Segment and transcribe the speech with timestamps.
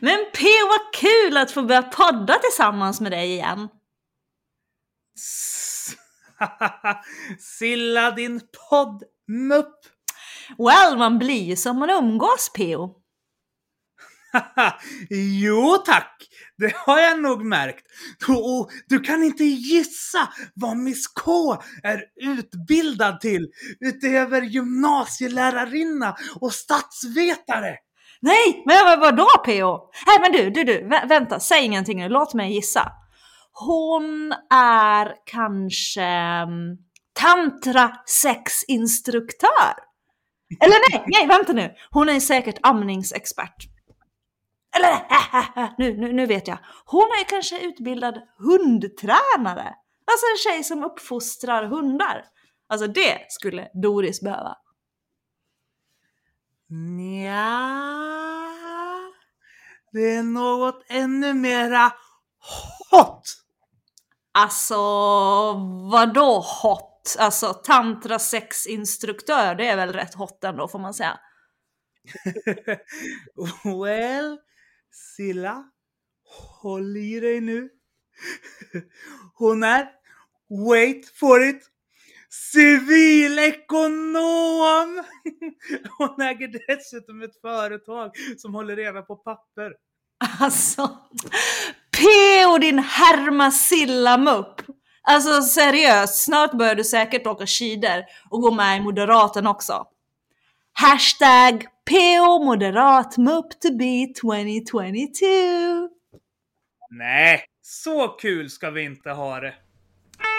[0.00, 3.68] Men P, vad kul att få börja podda tillsammans med dig igen.
[7.38, 9.74] Silla din poddmupp!
[10.58, 13.04] Well, man blir ju som man umgås, P.O.
[15.10, 17.86] jo tack, det har jag nog märkt.
[18.28, 23.48] Och du kan inte gissa vad Miss K är utbildad till
[23.80, 27.76] utöver gymnasielärarinna och statsvetare.
[28.24, 29.90] Nej, men vadå P.O.?
[30.06, 32.92] Nej men du, du, du, vä vänta, säg ingenting nu, låt mig gissa.
[33.52, 36.78] Hon är kanske um,
[37.12, 39.74] tantra sexinstruktör?
[40.60, 43.64] Eller nej, nej vänta nu, hon är säkert amningsexpert.
[44.76, 46.58] Eller äh, äh, äh, nu, nu, nu vet jag.
[46.84, 49.74] Hon är kanske utbildad hundtränare.
[50.06, 52.24] Alltså en tjej som uppfostrar hundar.
[52.68, 54.56] Alltså det skulle Doris behöva.
[56.74, 57.40] Nja,
[59.92, 61.92] det är något ännu mera
[62.90, 63.22] hot.
[64.32, 64.76] Alltså,
[65.90, 67.16] vadå hot?
[67.18, 71.20] Alltså tantra sexinstruktör, det är väl rätt hot ändå får man säga.
[73.84, 74.38] well,
[74.90, 75.64] Silla,
[76.62, 77.70] håll i dig nu.
[79.34, 79.90] Hon är,
[80.68, 81.70] wait for it,
[82.52, 85.04] civilekonom!
[85.98, 89.72] Hon äger dessutom ett företag som håller reda på papper.
[90.40, 90.98] Alltså,
[91.96, 92.02] P
[92.52, 94.60] och din härma Silla-mupp!
[95.02, 99.86] Alltså seriöst, snart börjar du säkert åka skidor och gå med i Moderaten också.
[100.72, 105.88] Hashtag PO Moderat Mupp to be 2022.
[106.90, 109.54] Nej, så kul ska vi inte ha det.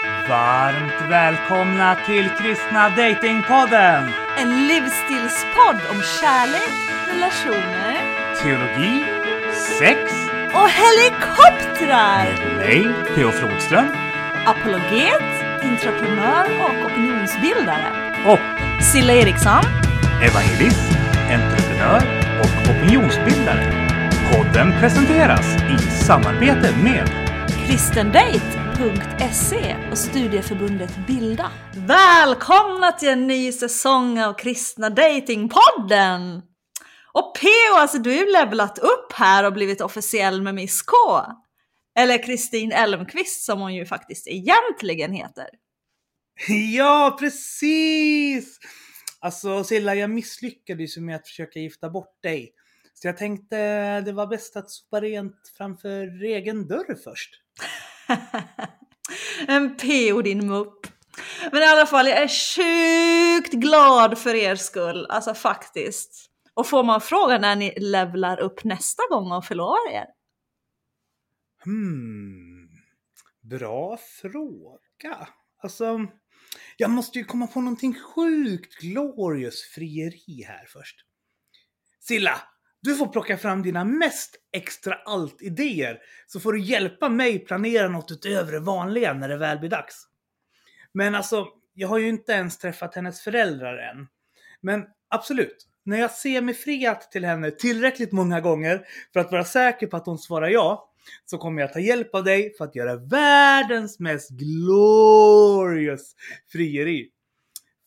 [0.04, 4.10] Varmt välkomna till Kristna Datingpodden!
[4.38, 6.70] En livsstilspodd om kärlek,
[7.12, 7.96] relationer,
[8.42, 9.04] Teologi,
[9.78, 10.00] sex
[10.54, 12.26] och helikoptrar!
[12.48, 13.30] med mig, P.O.
[13.30, 13.86] Flodström
[14.46, 15.22] Apologet,
[15.62, 17.86] entreprenör och opinionsbildare.
[18.26, 19.64] och Silla Eriksson.
[20.22, 20.90] evangelist,
[21.30, 22.02] entreprenör
[22.40, 23.72] och opinionsbildare.
[24.32, 27.10] Podden presenteras i samarbete med
[28.76, 31.52] kristendate.se och studieförbundet Bilda.
[31.76, 36.42] Välkomna till en ny säsong av Kristna Datingpodden!
[37.12, 37.76] Och P.O.
[37.76, 40.96] alltså du har ju levlat upp här och blivit officiell med Miss K.
[41.98, 45.46] Eller Kristin Elmqvist som hon ju faktiskt egentligen heter.
[46.76, 48.58] Ja, precis!
[49.20, 52.52] Alltså Silla, jag misslyckades ju med att försöka gifta bort dig.
[52.94, 53.56] Så jag tänkte
[54.00, 57.30] det var bäst att sopa rent framför egen dörr först.
[59.48, 60.22] en P.O.
[60.22, 60.86] din mupp.
[61.52, 65.06] Men i alla fall, jag är sjukt glad för er skull.
[65.06, 66.30] Alltså faktiskt.
[66.54, 70.06] Och får man fråga när ni levlar upp nästa gång och förlovar er?
[71.64, 72.68] Hmm,
[73.42, 75.28] bra fråga.
[75.62, 76.06] Alltså,
[76.76, 80.96] jag måste ju komma på någonting sjukt glorious frieri här först.
[82.00, 82.40] Silla,
[82.86, 88.10] du får plocka fram dina mest extra allt-idéer så får du hjälpa mig planera något
[88.10, 90.06] utöver det vanliga när det väl blir dags.
[90.92, 94.06] Men alltså, jag har ju inte ens träffat hennes föräldrar än.
[94.60, 99.44] Men absolut, när jag ser mig friat till henne tillräckligt många gånger för att vara
[99.44, 100.92] säker på att hon svarar ja,
[101.24, 106.14] så kommer jag ta hjälp av dig för att göra världens mest glorious
[106.52, 107.10] frieri.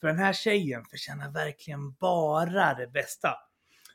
[0.02, 3.49] För den här tjejen förtjänar verkligen bara det bästa.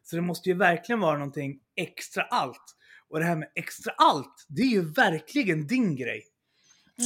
[0.04, 2.76] Så det måste ju verkligen vara någonting extra allt.
[3.10, 6.22] Och det här med extra allt, det är ju verkligen din grej.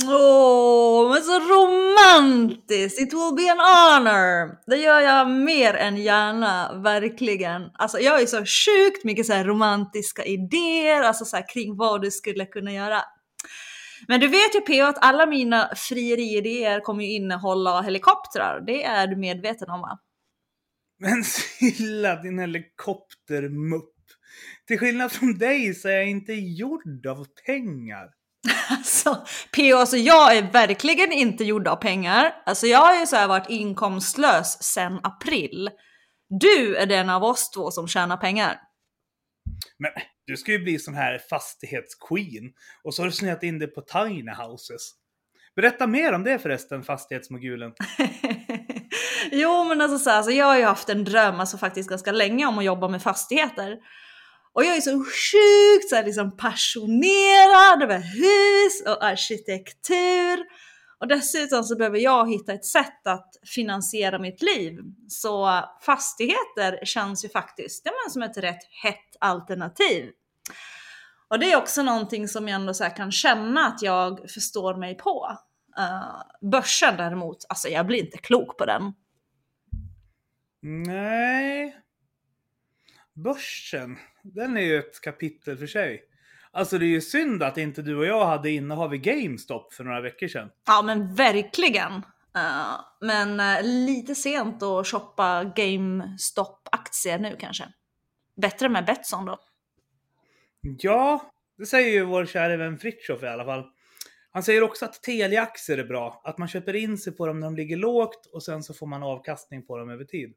[0.09, 3.01] Åh, men så romantiskt!
[3.01, 4.59] It will be an honor!
[4.71, 7.63] Det gör jag mer än gärna, verkligen.
[7.75, 11.77] Alltså jag har ju så sjukt mycket så här romantiska idéer, alltså så här kring
[11.77, 13.03] vad du skulle kunna göra.
[14.09, 18.63] Men du vet ju PO att alla mina frieriidéer kommer ju innehålla helikoptrar.
[18.67, 19.99] Det är du medveten om va?
[20.99, 23.95] Men Silla, din helikoptermupp.
[24.67, 28.09] Till skillnad från dig så är jag inte gjord av pengar.
[28.71, 29.27] Alltså,
[29.57, 32.35] PO, alltså jag är verkligen inte gjord av pengar.
[32.47, 35.71] Alltså jag har ju så varit inkomstlös sedan april.
[36.29, 38.61] Du är den av oss två som tjänar pengar.
[39.79, 39.91] Men
[40.27, 42.53] du ska ju bli sån här fastighetsqueen.
[42.85, 44.93] Och så har du snöat in det på tiny houses.
[45.57, 47.73] Berätta mer om det förresten, fastighetsmogulen.
[49.33, 52.13] jo men alltså, så här, så jag har ju haft en dröm alltså faktiskt ganska
[52.13, 53.77] länge om att jobba med fastigheter.
[54.53, 60.45] Och jag är så sjukt så här, liksom passionerad över hus och arkitektur.
[61.01, 64.79] Och dessutom så behöver jag hitta ett sätt att finansiera mitt liv.
[65.09, 70.11] Så fastigheter känns ju faktiskt ja, men som ett rätt hett alternativ.
[71.31, 74.75] Och det är också någonting som jag ändå så här kan känna att jag förstår
[74.75, 75.39] mig på.
[75.79, 78.93] Uh, börsen däremot, alltså jag blir inte klok på den.
[80.61, 81.77] Nej.
[83.15, 86.03] Börsen, den är ju ett kapitel för sig.
[86.51, 89.85] Alltså det är ju synd att inte du och jag hade innehav i GameStop för
[89.85, 90.51] några veckor sedan.
[90.67, 91.93] Ja men verkligen.
[92.37, 97.65] Uh, men uh, lite sent att shoppa GameStop-aktier nu kanske.
[98.37, 99.39] Bättre med Betsson då.
[100.61, 103.65] Ja, det säger ju vår kära vän Fritiof i alla fall.
[104.31, 106.21] Han säger också att Telia-aktier är bra.
[106.25, 108.87] Att man köper in sig på dem när de ligger lågt och sen så får
[108.87, 110.35] man avkastning på dem över tid.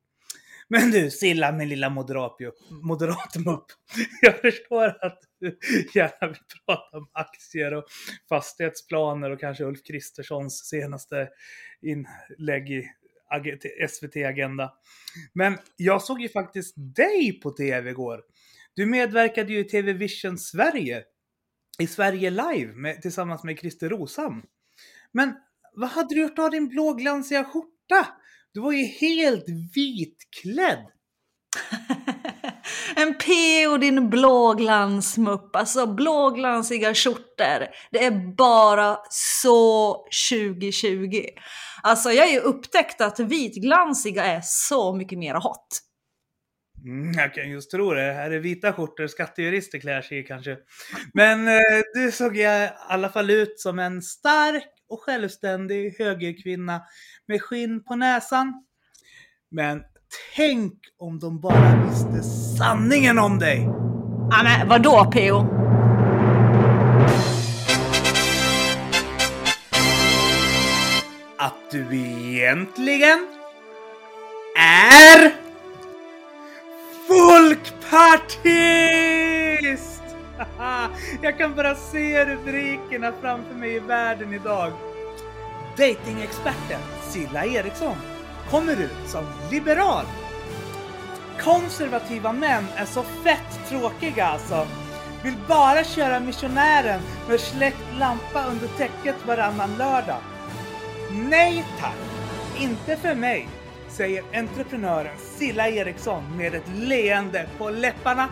[0.67, 1.89] Men du Silla min lilla
[2.81, 3.65] moderatmupp.
[4.21, 5.57] Jag förstår att du
[5.93, 7.85] gärna vill prata om aktier och
[8.29, 11.29] fastighetsplaner och kanske Ulf Kristerssons senaste
[11.81, 12.83] inlägg i
[13.89, 14.73] SVT Agenda.
[15.33, 18.21] Men jag såg ju faktiskt dig på tv igår.
[18.73, 21.03] Du medverkade ju i TV Vision Sverige.
[21.81, 24.41] I Sverige Live med, tillsammans med Christer Rosam.
[25.13, 25.33] Men
[25.75, 28.07] vad hade du gjort av din blåglansiga skjorta?
[28.53, 29.45] Du var ju helt
[29.75, 30.85] vitklädd.
[32.95, 37.67] en PO din blåglansmupp, alltså blåglansiga skjortor.
[37.91, 39.93] Det är bara så
[40.29, 41.25] 2020.
[41.83, 45.90] Alltså jag har ju upptäckt att vitglansiga är så mycket mer hot.
[46.85, 48.13] Mm, jag kan just tro det.
[48.13, 50.57] Här är vita skjortor skattejurister klär sig i kanske.
[51.13, 51.61] Men eh,
[51.93, 56.81] du såg i alla fall ut som en stark och självständig högerkvinna
[57.27, 58.65] med skinn på näsan.
[59.51, 59.81] Men
[60.35, 62.23] tänk om de bara visste
[62.57, 63.67] sanningen om dig!
[64.31, 65.61] Ja men vadå PO?
[71.37, 73.27] Att du egentligen
[74.57, 75.40] är
[77.11, 80.01] folkpartist!
[81.21, 84.71] Jag kan bara se rubrikerna framför mig i världen idag.
[85.77, 87.95] Datingexperten Silla Eriksson
[88.49, 90.05] kommer ut som liberal.
[91.39, 94.67] Konservativa män är så fett tråkiga alltså.
[95.23, 100.19] Vill bara köra missionären med släckt lampa under täcket varannan lördag.
[101.11, 101.97] Nej tack,
[102.57, 103.47] inte för mig,
[103.91, 108.27] säger entreprenören Silla Eriksson med ett leende på läpparna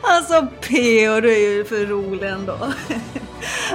[0.00, 1.20] Alltså P.O.
[1.20, 2.58] du är ju för rolig ändå.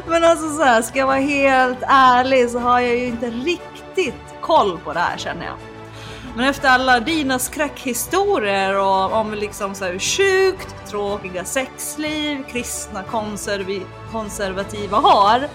[0.07, 4.23] Men alltså så här, ska jag vara helt ärlig så har jag ju inte riktigt
[4.41, 5.70] koll på det här känner jag.
[6.35, 13.83] Men efter alla dina skräckhistorier och om liksom så här sjukt tråkiga sexliv kristna konserv
[14.11, 15.47] konservativa har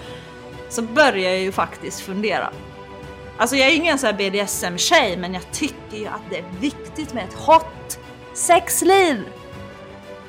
[0.69, 2.49] så börjar jag ju faktiskt fundera.
[3.37, 7.13] Alltså jag är ingen så här BDSM-tjej men jag tycker ju att det är viktigt
[7.13, 7.99] med ett hot
[8.33, 9.23] sexliv.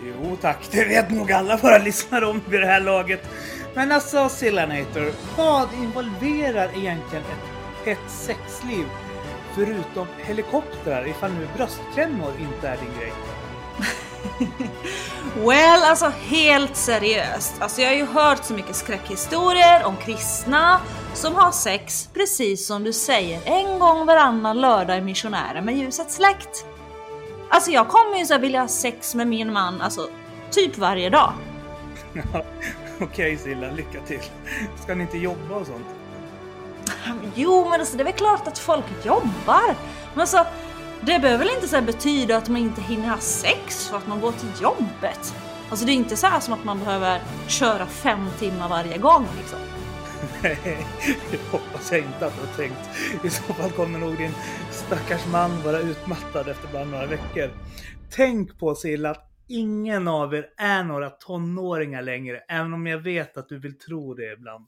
[0.02, 3.28] Jo tack, det vet nog alla våra lyssnare om vid det här laget.
[3.74, 8.86] Men alltså Sillanator, vad involverar egentligen ett hett sexliv?
[9.54, 13.12] Förutom helikoptrar ifall nu bröstkrämmor inte är din grej.
[15.46, 17.54] well, alltså helt seriöst.
[17.58, 20.80] Alltså jag har ju hört så mycket skräckhistorier om kristna
[21.14, 26.10] som har sex, precis som du säger, en gång varannan lördag i missionären med ljuset
[26.10, 26.66] släckt.
[27.50, 30.08] Alltså jag kommer ju så vilja ha sex med min man, alltså
[30.50, 31.32] typ varje dag.
[33.00, 34.22] Okej Silla, lycka till.
[34.82, 35.86] Ska ni inte jobba och sånt?
[37.34, 39.74] Jo, men alltså, det är väl klart att folk jobbar.
[40.12, 40.46] Men alltså,
[41.00, 44.20] det behöver väl inte så betyda att man inte hinner ha sex för att man
[44.20, 45.34] går till jobbet?
[45.70, 49.26] Alltså det är inte så här som att man behöver köra fem timmar varje gång
[49.38, 49.58] liksom.
[50.42, 50.58] Nej,
[51.30, 52.90] det hoppas jag inte att du har tänkt.
[53.24, 54.32] I så fall kommer nog din
[54.70, 57.50] stackars man vara utmattad efter bara några veckor.
[58.10, 63.36] Tänk på Silla att ingen av er är några tonåringar längre, även om jag vet
[63.36, 64.66] att du vill tro det ibland.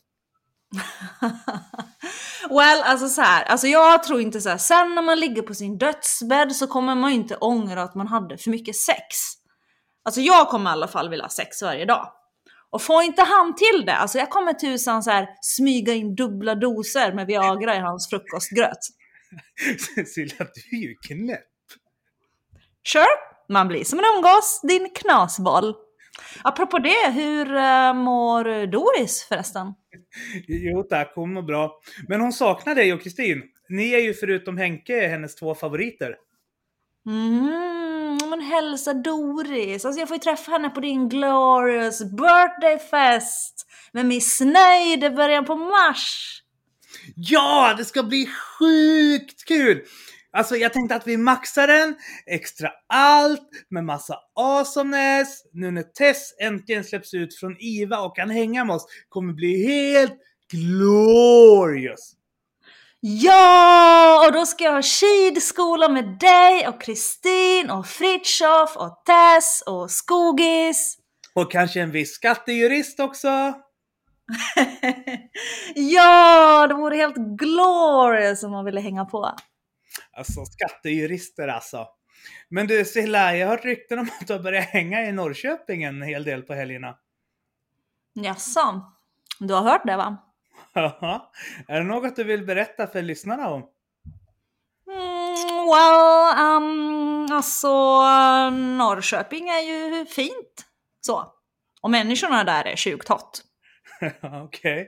[2.50, 4.58] well, alltså så här, alltså jag tror inte så här.
[4.58, 8.38] sen när man ligger på sin dödsbädd så kommer man inte ångra att man hade
[8.38, 9.06] för mycket sex.
[10.04, 12.12] Alltså jag kommer i alla fall vilja ha sex varje dag.
[12.70, 16.54] Och får inte han till det, alltså jag kommer tusan så här smyga in dubbla
[16.54, 18.78] doser med Viagra i hans frukostgröt.
[19.94, 21.40] Cecilia, du är ju knäpp.
[22.92, 23.06] Sure,
[23.48, 25.74] man blir som en umgås, din knasboll.
[26.42, 29.66] Apropå det, hur uh, mår Doris förresten?
[30.46, 31.80] Jo tack, hon mår bra.
[32.08, 33.42] Men hon saknar dig och Kristin.
[33.68, 36.16] Ni är ju förutom Henke hennes två favoriter.
[37.06, 39.84] Mm, men hälsa Doris.
[39.84, 45.10] Alltså jag får ju träffa henne på din glorious birthday fest med Miss Nöjd i
[45.10, 46.36] början på mars.
[47.16, 49.82] Ja, det ska bli sjukt kul!
[50.32, 51.94] Alltså jag tänkte att vi maxar den,
[52.26, 55.44] extra allt, med massa awesomeness.
[55.52, 59.66] Nu när Tess äntligen släpps ut från IVA och kan hänga med oss kommer bli
[59.66, 60.14] helt
[60.52, 62.16] glorious!
[63.02, 69.62] Ja, och då ska jag ha skidskola med dig och Kristin och Fritjof och Tess
[69.66, 70.98] och Skogis.
[71.34, 73.28] Och kanske en viss skattejurist också.
[75.74, 79.34] ja, det vore helt glorious om man ville hänga på.
[80.12, 81.88] Alltså skattejurister alltså.
[82.48, 85.82] Men du Silla, jag har hört rykten om att du har börjat hänga i Norrköping
[85.82, 86.96] en hel del på helgerna.
[88.12, 88.92] Jaså?
[89.38, 90.16] Du har hört det va?
[90.72, 91.32] Ja.
[91.68, 93.68] är det något du vill berätta för lyssnarna om?
[94.90, 97.70] Mm, well, um, alltså
[98.50, 100.66] Norrköping är ju fint.
[101.00, 101.32] Så.
[101.80, 103.42] Och människorna där är sjukt hot.
[104.22, 104.82] Okej.
[104.82, 104.86] Okay.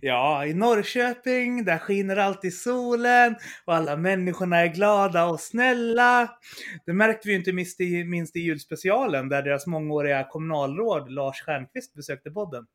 [0.00, 6.38] Ja, i Norrköping, där skiner alltid solen och alla människorna är glada och snälla.
[6.86, 11.42] Det märkte vi ju inte minst i, minst i julspecialen där deras mångåriga kommunalråd Lars
[11.42, 12.66] Stjernkvist besökte podden.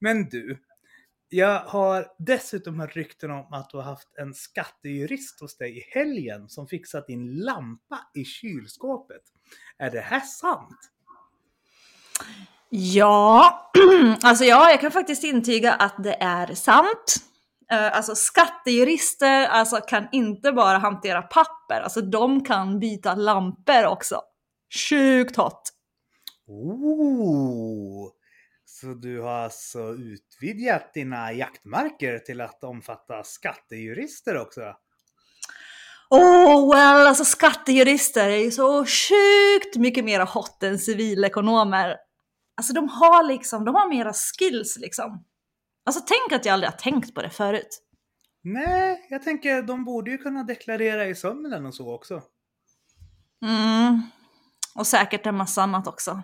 [0.00, 0.58] Men du,
[1.28, 5.82] jag har dessutom hört rykten om att du har haft en skattejurist hos dig i
[5.90, 9.22] helgen som fixat din lampa i kylskåpet.
[9.78, 10.92] Är det här sant?
[12.74, 13.70] Ja,
[14.22, 17.16] alltså ja, jag kan faktiskt intyga att det är sant.
[17.72, 24.22] Uh, alltså skattejurister alltså, kan inte bara hantera papper, alltså de kan byta lampor också.
[24.88, 25.62] Sjukt hot!
[26.46, 28.10] Oh,
[28.64, 34.60] så du har alltså utvidgat dina jaktmarker till att omfatta skattejurister också?
[36.10, 41.96] Oh well, alltså skattejurister är ju så sjukt mycket mer hot än civilekonomer.
[42.56, 45.24] Alltså de har liksom, de har mera skills liksom.
[45.86, 47.82] Alltså tänk att jag aldrig har tänkt på det förut.
[48.44, 52.22] Nej, jag tänker de borde ju kunna deklarera i sömnen och så också.
[53.44, 54.02] Mm,
[54.74, 56.22] och säkert en massa annat också.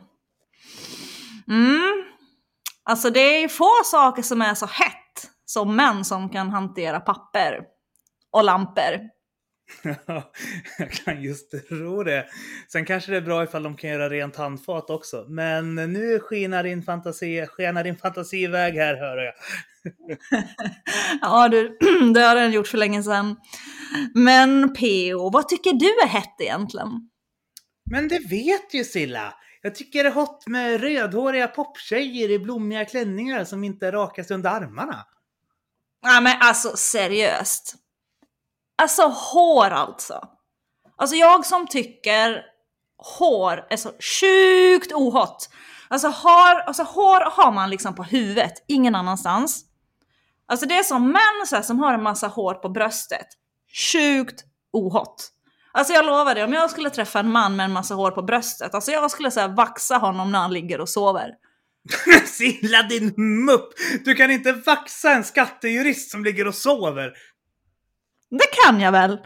[1.49, 2.05] Mm,
[2.83, 7.65] alltså det är få saker som är så hett som män som kan hantera papper
[8.31, 9.18] och lampor.
[10.79, 12.27] jag kan just tro det.
[12.73, 15.25] Sen kanske det är bra ifall de kan göra rent handfat också.
[15.29, 19.35] Men nu skenar din fantasi, skenar din fantasi iväg här hör jag.
[21.21, 21.79] ja du,
[22.15, 23.37] det har den gjort för länge sedan.
[24.15, 26.89] Men PO, vad tycker du är hett egentligen?
[27.91, 29.35] Men det vet ju Silla.
[29.63, 34.51] Jag tycker det är hot med rödhåriga poptjejer i blommiga klänningar som inte rakas under
[34.51, 35.07] armarna.
[36.03, 37.75] Ja men alltså seriöst.
[38.83, 40.29] Alltså hår alltså.
[40.97, 42.43] Alltså jag som tycker
[43.19, 45.49] hår är så sjukt ohot.
[45.89, 49.65] Alltså hår, alltså hår har man liksom på huvudet, ingen annanstans.
[50.47, 53.27] Alltså det är som män så här, som har en massa hår på bröstet.
[53.93, 55.33] Sjukt ohot.
[55.73, 58.23] Alltså jag lovar dig, om jag skulle träffa en man med en massa hår på
[58.23, 61.31] bröstet, alltså jag skulle säga vaxa honom när han ligger och sover.
[62.27, 63.69] Silla din mupp!
[64.05, 67.13] Du kan inte vaxa en skattejurist som ligger och sover!
[68.31, 69.19] Det kan jag väl?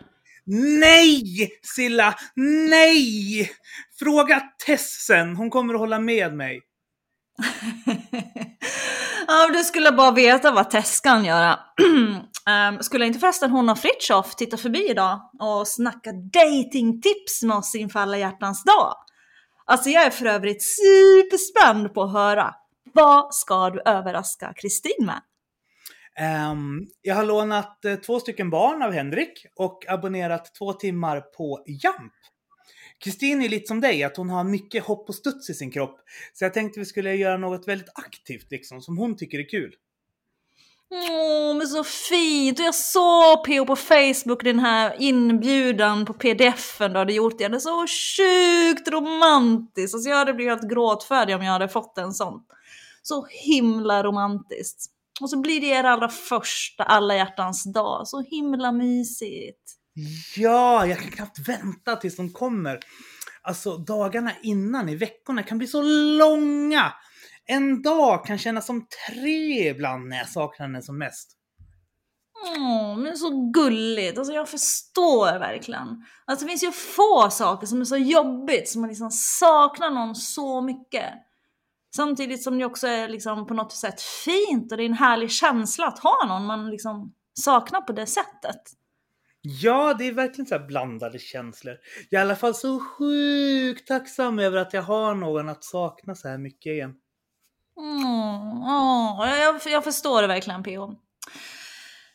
[0.80, 1.50] Nej!
[1.62, 2.14] Silla,
[2.70, 3.50] nej!
[3.98, 6.60] Fråga Tess sen, hon kommer att hålla med mig.
[9.26, 11.58] ja, du skulle bara veta vad Tess kan göra.
[12.70, 17.74] um, skulle inte förresten hon och Fritjof titta förbi idag och snacka datingtips med oss
[17.74, 18.94] inför alla hjärtans dag?
[19.64, 22.54] Alltså jag är för övrigt superspänd på att höra.
[22.92, 25.20] Vad ska du överraska Kristin med?
[26.20, 31.64] Um, jag har lånat eh, två stycken barn av Henrik och abonnerat två timmar på
[31.66, 32.12] Jump.
[33.04, 35.98] Kristin är lite som dig, att hon har mycket hopp och studs i sin kropp.
[36.32, 39.74] Så jag tänkte vi skulle göra något väldigt aktivt liksom, som hon tycker är kul.
[40.90, 42.58] Åh, men så fint!
[42.58, 47.38] Och jag såg PO på Facebook, den här inbjudan på pdf-en du hade gjort.
[47.38, 49.94] Det är så sjukt romantiskt!
[49.94, 52.42] Alltså jag hade blivit helt gråtfärdig om jag hade fått en sån.
[53.02, 54.91] Så himla romantiskt.
[55.22, 58.08] Och så blir det er allra första alla hjärtans dag.
[58.08, 59.62] Så himla mysigt.
[60.36, 62.78] Ja, jag kan knappt vänta tills de kommer.
[63.42, 65.82] Alltså dagarna innan i veckorna kan bli så
[66.18, 66.92] långa.
[67.46, 71.38] En dag kan kännas som tre ibland när jag saknar henne som mest.
[72.56, 74.18] Åh, men så gulligt.
[74.18, 76.04] Alltså jag förstår verkligen.
[76.24, 80.14] Alltså det finns ju få saker som är så jobbigt som man liksom saknar någon
[80.14, 81.12] så mycket.
[81.94, 85.30] Samtidigt som det också är liksom på något sätt fint och det är en härlig
[85.30, 88.60] känsla att ha någon man liksom saknar på det sättet.
[89.40, 91.76] Ja, det är verkligen så blandade känslor.
[92.10, 96.14] Jag är i alla fall så sjukt tacksam över att jag har någon att sakna
[96.14, 96.94] så här mycket igen.
[97.78, 100.94] Mm, oh, jag, jag förstår det verkligen PO.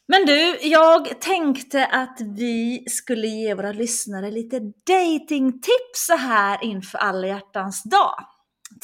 [0.07, 6.97] Men du, jag tänkte att vi skulle ge våra lyssnare lite datingtips så här inför
[6.97, 8.25] alla hjärtans dag.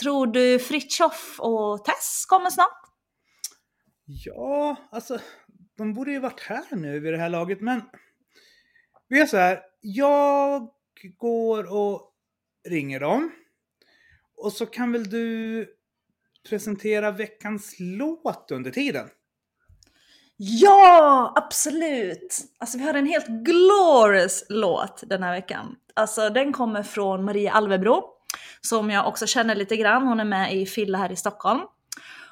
[0.01, 2.79] Tror du Fritjof och Tess kommer snart?
[4.05, 5.19] Ja, alltså
[5.77, 7.81] de borde ju varit här nu vid det här laget, men
[9.07, 9.61] vi gör så här.
[9.81, 10.69] Jag
[11.17, 12.13] går och
[12.69, 13.31] ringer dem.
[14.37, 15.67] Och så kan väl du
[16.49, 19.09] presentera veckans låt under tiden?
[20.37, 22.37] Ja, absolut!
[22.57, 25.75] Alltså vi har en helt glorious låt den här veckan.
[25.93, 28.03] Alltså den kommer från Maria Alvebro,
[28.61, 30.07] som jag också känner lite grann.
[30.07, 31.61] Hon är med i Filla här i Stockholm.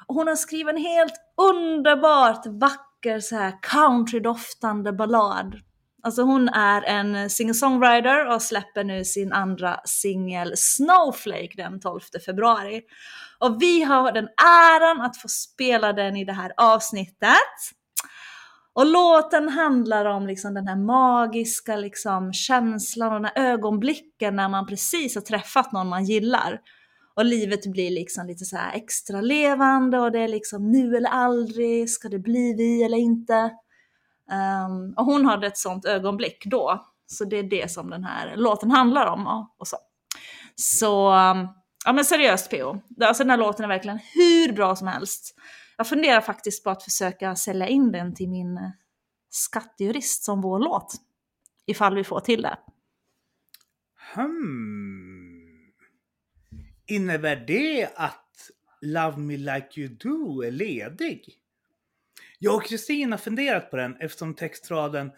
[0.06, 5.60] Och hon har skrivit en helt underbart vacker så här countrydoftande ballad.
[6.02, 12.82] Alltså hon är en singer-songwriter och släpper nu sin andra singel Snowflake den 12 februari.
[13.38, 17.38] Och vi har den äran att få spela den i det här avsnittet.
[18.74, 24.48] Och låten handlar om liksom den här magiska liksom känslan och den här ögonblicken när
[24.48, 26.60] man precis har träffat någon man gillar.
[27.14, 31.90] Och livet blir liksom lite så extra levande och det är liksom nu eller aldrig,
[31.90, 33.50] ska det bli vi eller inte?
[34.32, 36.84] Um, och hon hade ett sånt ögonblick då.
[37.06, 39.26] Så det är det som den här låten handlar om.
[39.26, 39.76] Och, och så.
[40.54, 41.48] så, ehm,
[41.84, 42.80] ja men seriöst PO.
[43.04, 45.34] Alltså den här låten är verkligen hur bra som helst.
[45.76, 48.70] Jag funderar faktiskt på att försöka sälja in den till min eh,
[49.30, 50.94] skattejurist som vår låt.
[51.66, 52.58] Ifall vi får till det.
[54.14, 55.72] Hmm.
[56.86, 58.50] Innebär det att
[58.80, 61.38] Love Me Like You Do är ledig?
[62.38, 65.12] Jag och Kristin har funderat på den eftersom textraden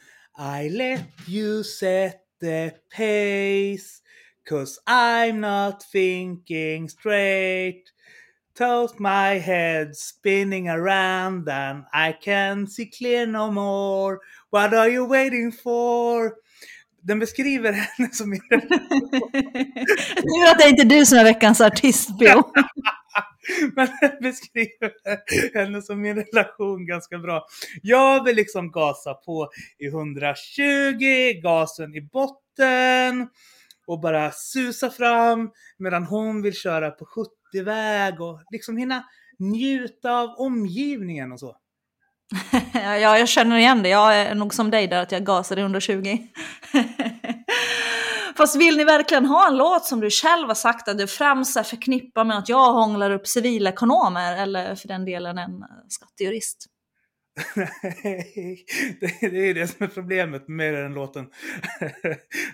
[0.63, 4.03] I let you set the pace
[4.49, 7.94] Cause I'm not thinking straight
[8.59, 14.21] Toast my head spinning around and I can see clear no more
[14.51, 16.33] What are you waiting for?
[17.03, 18.59] Den beskriver henne som min Nu
[20.51, 22.29] att det inte är du som är veckans artist, Bill.
[23.77, 24.93] Men den beskriver
[25.59, 27.47] henne som min relation ganska bra.
[27.83, 33.29] Jag vill liksom gasa på i 120, gasen i botten
[33.87, 37.05] och bara susa fram medan hon vill köra på
[37.55, 39.05] iväg och liksom hinna
[39.39, 41.57] njuta av omgivningen och så.
[42.75, 43.89] ja, jag känner igen det.
[43.89, 46.19] Jag är nog som dig där att jag gasar i 120.
[48.37, 51.67] Fast vill ni verkligen ha en låt som du själv har sagt att du främst
[51.67, 56.67] förknippar med att jag hånglar upp civilekonomer eller för den delen en skattejurist?
[57.57, 58.65] Nej,
[59.21, 61.27] det är det som är problemet med den låten.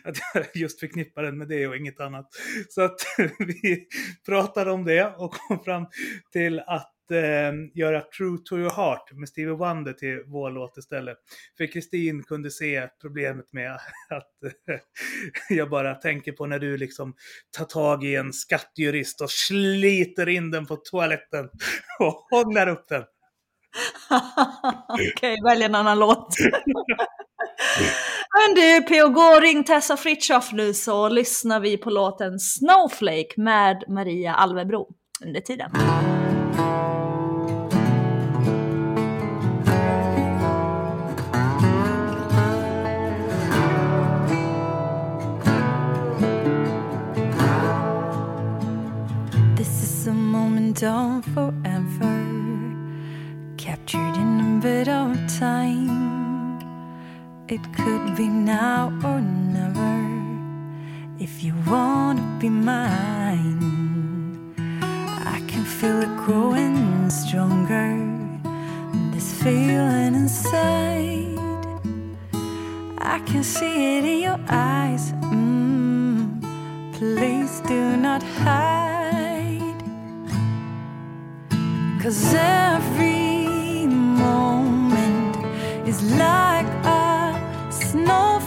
[0.04, 2.28] Att jag just förknippar den med det och inget annat.
[2.68, 3.00] Så att
[3.38, 3.86] vi
[4.26, 5.86] pratade om det och kom fram
[6.32, 11.18] till att eh, göra True to your heart med Stevie Wonder till vår låt istället.
[11.56, 13.72] För Kristin kunde se problemet med
[14.08, 14.78] att eh,
[15.48, 17.14] jag bara tänker på när du liksom
[17.58, 21.48] tar tag i en skattjurist och sliter in den på toaletten
[21.98, 23.04] och hånglar upp den.
[24.88, 26.36] Okej, okay, välj en annan låt.
[28.34, 29.08] Men du, P.O.
[29.08, 34.88] gå och ring Tessa Fritiof nu så lyssnar vi på låten Snowflake med Maria Alvebro
[35.24, 35.70] under tiden.
[50.82, 52.19] on forever,
[53.90, 56.58] captured in a bit of time.
[57.48, 59.98] It could be now or never.
[61.18, 63.58] If you wanna be mine,
[65.34, 67.88] I can feel it growing stronger.
[69.12, 71.38] This feeling inside,
[72.98, 75.12] I can see it in your eyes.
[75.34, 76.40] Mm,
[76.92, 79.82] please do not hide.
[82.00, 83.39] Cause every
[84.20, 85.36] moment
[85.88, 88.39] is like a snowflake.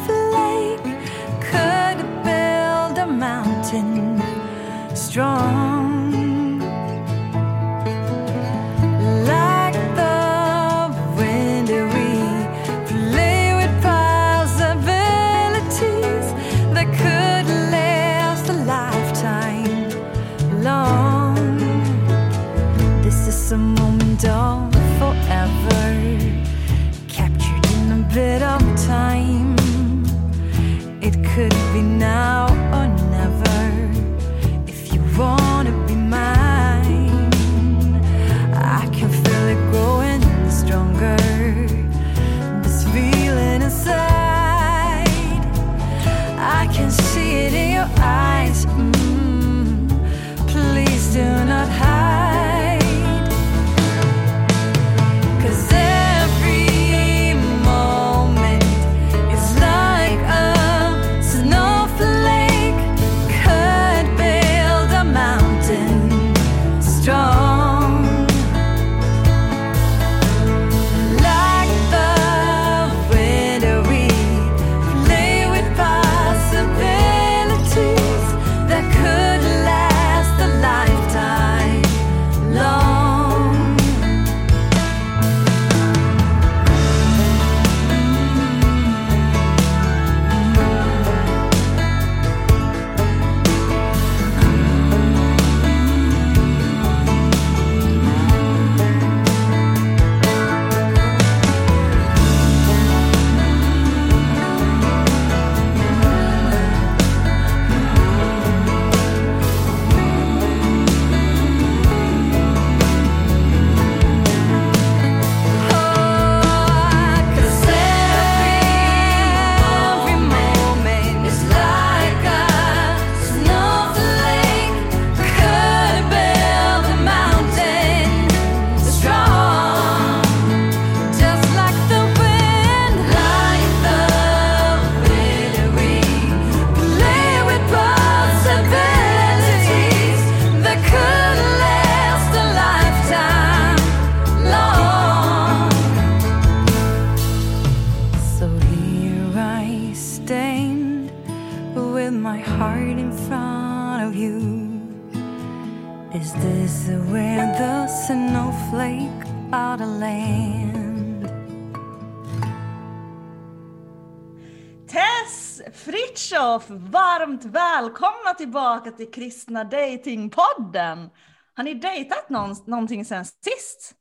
[168.44, 171.10] Tillbaka till Kristna Datingpodden.
[171.56, 173.96] Har ni dejtat någon, någonting sen sist?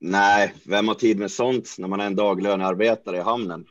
[0.00, 3.64] Nej, vem har tid med sånt när man är en daglönearbetare i hamnen?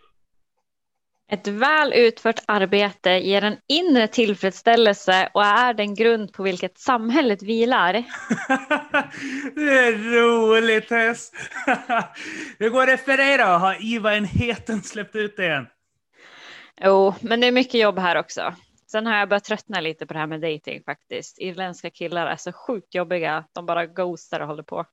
[1.31, 7.43] Ett väl utfört arbete ger en inre tillfredsställelse och är den grund på vilket samhället
[7.43, 7.93] vilar.
[9.55, 11.31] det är roligt Tess!
[12.59, 13.43] Hur går det för dig då?
[13.43, 15.67] Har Iva-enheten släppt ut det igen?
[16.81, 18.53] Jo, men det är mycket jobb här också.
[18.91, 21.39] Sen har jag börjat tröttna lite på det här med dating faktiskt.
[21.39, 23.45] Irländska killar är så sjukt jobbiga.
[23.53, 24.85] De bara ghostar och håller på.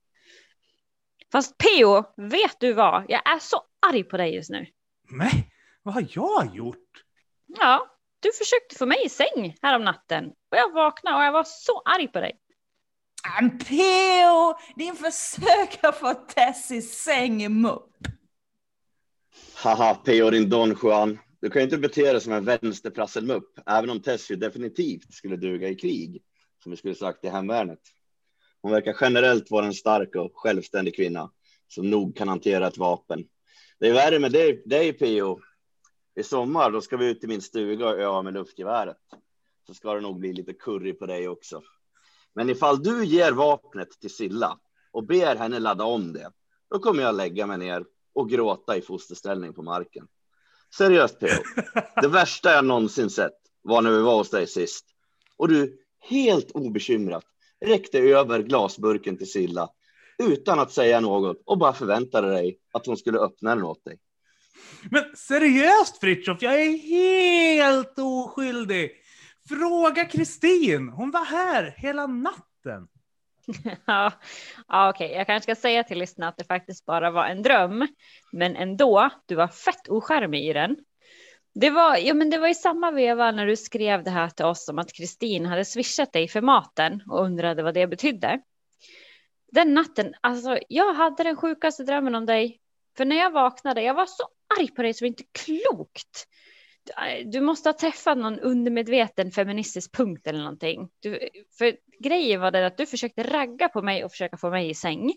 [1.31, 3.05] Fast Peo, vet du vad?
[3.07, 4.65] Jag är så arg på dig just nu.
[5.09, 5.51] Nej,
[5.83, 7.03] vad har jag gjort?
[7.45, 7.87] Ja,
[8.19, 11.43] du försökte få mig i säng här om natten och jag vaknade och jag var
[11.43, 12.39] så arg på dig.
[13.39, 17.95] Men Peo, din försök att få Tess i säng mupp.
[19.55, 21.19] Haha, Peo din Don Juan.
[21.41, 25.35] Du kan ju inte bete dig som en vänsterprasselmupp, även om Tess ju definitivt skulle
[25.35, 26.23] duga i krig,
[26.63, 27.79] som vi skulle sagt i hemvärnet.
[28.61, 31.31] Hon verkar generellt vara en stark och självständig kvinna
[31.67, 33.27] som nog kan hantera ett vapen.
[33.79, 35.39] Det är värre med dig, dig Pio.
[36.15, 38.97] I sommar då ska vi ut till min stuga och öva med luftgeväret.
[39.67, 41.61] Så ska det nog bli lite curry på dig också.
[42.33, 44.59] Men ifall du ger vapnet till Silla
[44.91, 46.31] och ber henne ladda om det,
[46.69, 50.07] då kommer jag lägga mig ner och gråta i fosterställning på marken.
[50.77, 51.43] Seriöst Peo,
[52.01, 54.85] det värsta jag någonsin sett var när vi var hos dig sist
[55.37, 55.77] och du
[56.09, 57.23] helt obekymrat
[57.65, 59.69] räckte över glasburken till Silla
[60.23, 63.99] utan att säga något och bara förväntade dig att hon skulle öppna den åt dig.
[64.91, 68.91] Men seriöst Fritiof, jag är helt oskyldig.
[69.49, 72.87] Fråga Kristin, hon var här hela natten.
[73.85, 74.11] ja,
[74.67, 75.17] ja okej, okay.
[75.17, 77.87] jag kanske ska säga till lyssnarna att det faktiskt bara var en dröm,
[78.31, 80.77] men ändå, du var fett oskärmig i den.
[81.53, 84.45] Det var, ja, men det var i samma veva när du skrev det här till
[84.45, 88.41] oss om att Kristin hade swishat dig för maten och undrade vad det betydde.
[89.51, 92.59] Den natten, alltså jag hade den sjukaste drömmen om dig.
[92.97, 94.23] För när jag vaknade, jag var så
[94.59, 96.27] arg på dig så det inte klokt.
[97.25, 100.89] Du måste ha träffat någon undermedveten feministisk punkt eller någonting.
[100.99, 104.69] Du, för grejen var det att du försökte ragga på mig och försöka få mig
[104.69, 105.13] i säng.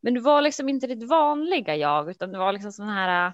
[0.00, 3.32] Men du var liksom inte ditt vanliga jag, utan du var liksom sån här äh,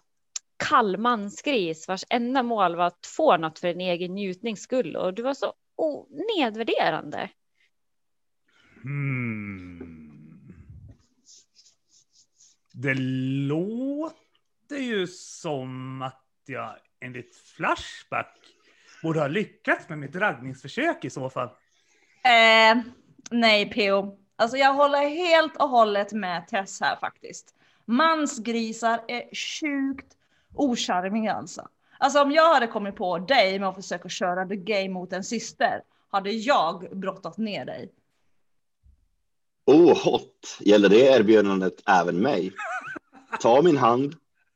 [0.68, 5.14] kall mansgris vars enda mål var att få något för din egen njutnings skull och
[5.14, 7.30] du var så oh, nedvärderande.
[8.82, 10.00] Hmm.
[12.72, 12.94] Det
[13.48, 18.36] låter ju som att jag enligt Flashback
[19.02, 21.48] borde ha lyckats med mitt raggningsförsök i så fall.
[22.24, 22.82] Eh,
[23.30, 24.18] nej, P.O.
[24.36, 27.54] Alltså jag håller helt och hållet med Tess här faktiskt.
[27.84, 30.16] Mansgrisar är sjukt
[30.54, 31.68] ocharmig alltså.
[31.98, 35.24] Alltså om jag hade kommit på dig med att försöka köra the game mot en
[35.24, 37.92] syster hade jag brottat ner dig.
[39.66, 40.58] Oh, hot!
[40.60, 42.52] Gäller det erbjudandet även mig?
[43.40, 44.14] Ta min hand,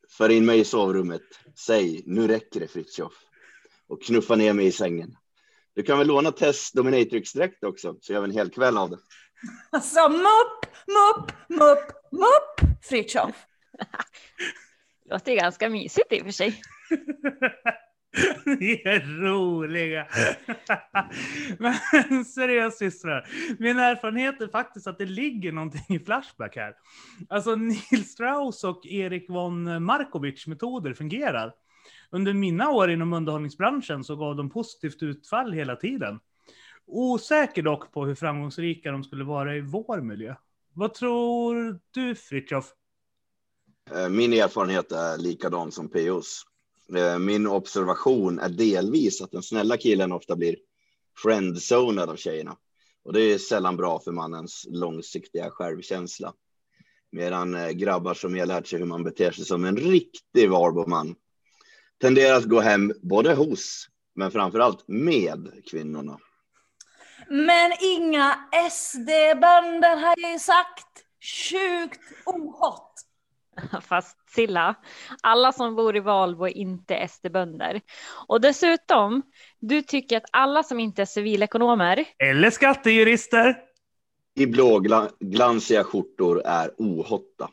[0.08, 1.22] för in mig i sovrummet,
[1.58, 3.12] säg nu räcker det Fritiof
[3.88, 5.16] och knuffa ner mig i sängen.
[5.74, 8.98] Du kan väl låna Tess Dominatrix-dräkt också, så gör vi en hel kväll av det.
[9.70, 13.46] Alltså mupp, mupp, mupp, mupp, Fritiof.
[15.10, 16.62] Låter ganska mysigt i och för sig.
[18.44, 20.06] Ni är roliga.
[22.08, 26.74] Men seriöst systrar, min erfarenhet är faktiskt att det ligger någonting i Flashback här.
[27.28, 31.52] Alltså Neil Strauss och Erik von Markovic metoder fungerar.
[32.10, 36.20] Under mina år inom underhållningsbranschen så gav de positivt utfall hela tiden.
[36.86, 40.34] Osäker dock på hur framgångsrika de skulle vara i vår miljö.
[40.72, 42.72] Vad tror du Fritjof?
[43.90, 46.42] Eh, min erfarenhet är likadan som P.O.s.
[46.96, 50.56] Eh, min observation är delvis att den snälla killen ofta blir
[51.22, 52.56] friendzonad av tjejerna.
[53.04, 56.32] Och det är sällan bra för mannens långsiktiga självkänsla.
[57.12, 61.14] Medan eh, grabbar som har lärt sig hur man beter sig som en riktig Varboman
[62.00, 66.18] tenderar att gå hem både hos, men framför allt med kvinnorna.
[67.28, 68.38] Men inga
[68.70, 70.86] SD-bönder har jag ju sagt.
[71.20, 73.03] Sjukt ohot.
[73.82, 74.74] Fast Silla,
[75.22, 77.80] alla som bor i Valbo är inte SD-bönder.
[78.26, 79.22] Och dessutom,
[79.60, 83.56] du tycker att alla som inte är civilekonomer eller skattejurister
[84.36, 87.44] i blåglansiga skjortor är ohotta.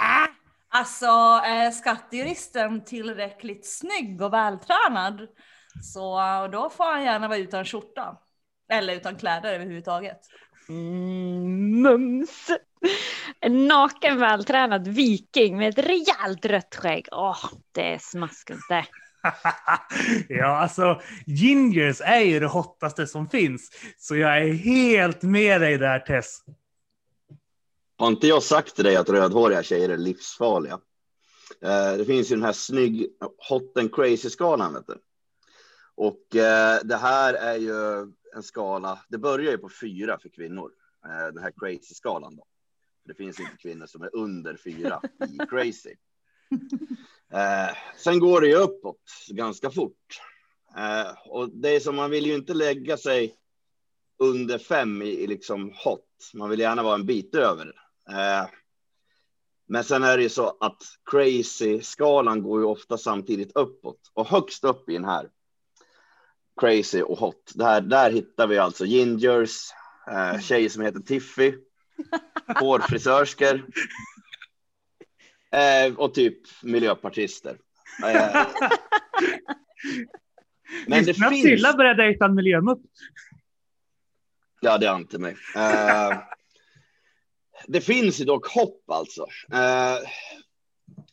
[0.00, 0.34] Äh,
[0.76, 1.06] Alltså,
[1.44, 5.28] är skattejuristen tillräckligt snygg och vältränad
[5.82, 6.18] så
[6.52, 8.18] då får han gärna vara utan skjorta.
[8.68, 10.20] Eller utan kläder överhuvudtaget.
[10.68, 12.50] Mm, mums!
[13.40, 17.08] En naken vältränad viking med ett rejält rött skägg.
[17.12, 18.86] Åh, det är smaskigt det.
[20.34, 23.70] ja, alltså gingers är ju det hottaste som finns.
[23.98, 26.38] Så jag är helt med dig där Tess.
[27.98, 30.78] Har inte jag sagt till dig att rödhåriga tjejer är livsfarliga?
[31.62, 33.06] Eh, det finns ju den här snygg
[33.48, 34.74] hot and crazy skalan.
[34.74, 34.98] Vet du?
[35.96, 38.98] Och eh, det här är ju en skala.
[39.08, 40.72] Det börjar ju på fyra för kvinnor.
[41.06, 42.46] Eh, den här crazy skalan då.
[43.04, 45.94] Det finns inte kvinnor som är under fyra i crazy.
[47.32, 50.20] Eh, sen går det ju uppåt ganska fort.
[50.76, 53.34] Eh, och det är som man vill ju inte lägga sig
[54.18, 56.30] under fem i, i liksom hot.
[56.34, 57.66] Man vill gärna vara en bit över.
[58.10, 58.48] Eh,
[59.66, 64.26] men sen är det ju så att crazy skalan går ju ofta samtidigt uppåt och
[64.26, 65.30] högst upp i den här
[66.60, 67.52] crazy och hot.
[67.54, 69.70] Där, där hittar vi alltså gingers,
[70.10, 71.54] eh, tjejer som heter Tiffy,
[72.60, 73.66] hårfrisörskor
[75.52, 77.58] eh, och typ miljöpartister.
[78.04, 78.46] Eh,
[80.86, 81.42] men det finns.
[81.42, 82.82] Silla började dejta en miljömupp.
[84.60, 85.36] Ja, det ante mig.
[85.56, 86.18] Eh,
[87.66, 89.26] det finns ju dock hopp alltså.
[89.52, 89.98] Eh,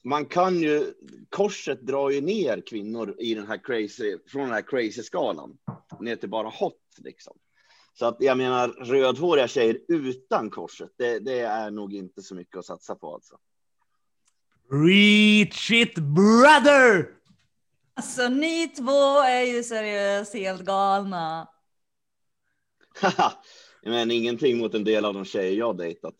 [0.03, 0.93] man kan ju,
[1.29, 5.57] korset drar ju ner kvinnor i den här crazy, från den här crazy skalan
[5.99, 7.37] ner till bara hot liksom.
[7.93, 12.57] Så att jag menar rödhåriga tjejer utan korset, det, det är nog inte så mycket
[12.57, 13.37] att satsa på alltså.
[14.71, 17.21] Reach it brother!
[17.93, 21.47] Alltså ni två är ju seriöst helt galna.
[23.83, 26.15] Men ingenting mot en del av de tjejer jag dejtat.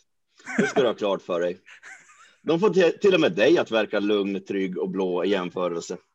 [0.58, 1.58] Det ska du ha klart för dig.
[2.42, 5.98] De får till- och med dig att verka lugn, trygg och blå i jämförelse.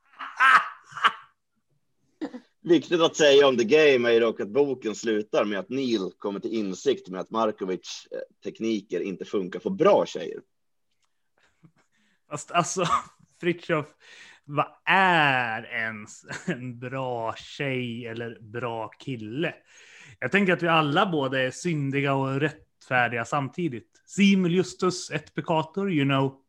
[2.62, 6.40] Viktigt att säga om The Game är dock att boken slutar med att Neil kommer
[6.40, 10.40] till insikt med att Markovics eh, tekniker inte funkar för bra tjejer.
[12.30, 12.84] Fast alltså,
[13.40, 13.86] Fritiof,
[14.44, 19.54] vad är ens en bra tjej eller bra kille?
[20.18, 23.95] Jag tänker att vi alla både är syndiga och rättfärdiga samtidigt.
[24.06, 26.42] Simul justus et peccator, you know.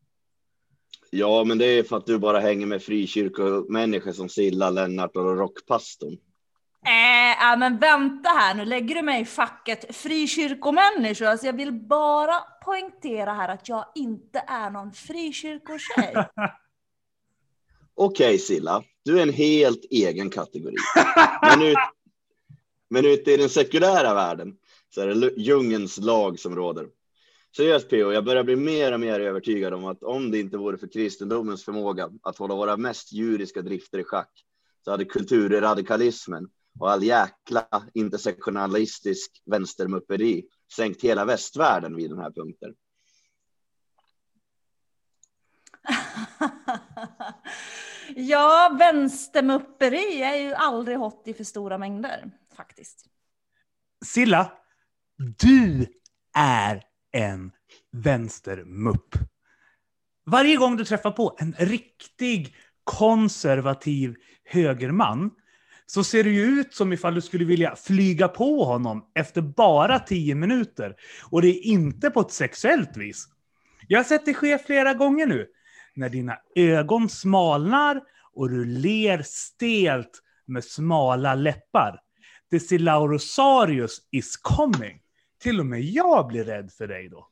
[1.10, 5.36] Ja, men det är för att du bara hänger med frikyrkomänniskor som Silla, Lennart och
[5.36, 6.18] rockpastorn.
[6.86, 11.26] Äh, ja, men vänta här nu, lägger du mig i facket frikyrkomänniskor?
[11.26, 16.14] Alltså jag vill bara poängtera här att jag inte är någon frikyrkotjej.
[17.94, 20.74] Okej Silla, du är en helt egen kategori.
[21.42, 21.78] Men, ut,
[22.90, 24.56] men ute i den sekulära världen
[24.94, 26.86] så är det djungelns lag som råder.
[27.56, 30.78] Seriöst PO, jag börjar bli mer och mer övertygad om att om det inte vore
[30.78, 34.44] för kristendomens förmåga att hålla våra mest djuriska drifter i schack
[34.84, 40.44] så hade kulturradikalismen och all jäkla intersektionalistisk vänstermupperi
[40.76, 42.74] sänkt hela västvärlden vid den här punkten.
[48.16, 53.06] ja, vänstermupperi är ju aldrig hot i för stora mängder, faktiskt.
[54.04, 54.52] Silla,
[55.38, 55.86] du
[56.36, 57.52] är en
[57.92, 59.14] vänstermupp.
[60.26, 65.30] Varje gång du träffar på en riktig konservativ högerman
[65.86, 69.98] så ser det ju ut som ifall du skulle vilja flyga på honom efter bara
[69.98, 70.94] tio minuter.
[71.30, 73.28] Och det är inte på ett sexuellt vis.
[73.88, 75.46] Jag har sett det ske flera gånger nu.
[75.94, 78.00] När dina ögon smalnar
[78.34, 82.00] och du ler stelt med smala läppar.
[82.50, 85.00] Desilaurosarius is coming.
[85.38, 87.28] Till och med jag blir rädd för dig då.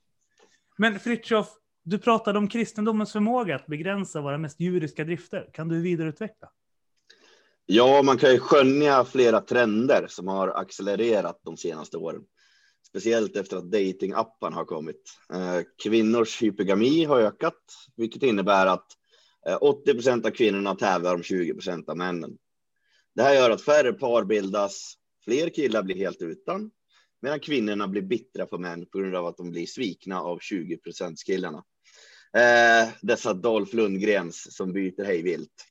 [0.77, 1.49] Men Fritjof,
[1.83, 5.51] du pratade om kristendomens förmåga att begränsa våra mest djuriska drifter.
[5.53, 6.49] Kan du vidareutveckla?
[7.67, 12.23] Ja, man kan ju skönja flera trender som har accelererat de senaste åren.
[12.89, 15.03] Speciellt efter att datingappen har kommit.
[15.33, 17.63] Eh, kvinnors hypergami har ökat,
[17.97, 18.87] vilket innebär att
[19.47, 22.39] eh, 80 procent av kvinnorna tävlar om 20 procent av männen.
[23.15, 26.71] Det här gör att färre par bildas, fler killar blir helt utan,
[27.23, 30.79] medan kvinnorna blir bittra på män på grund av att de blir svikna av 20
[31.27, 31.65] killarna.
[32.37, 35.67] Eh, dessa Dolph Lundgrens som byter hej vilt.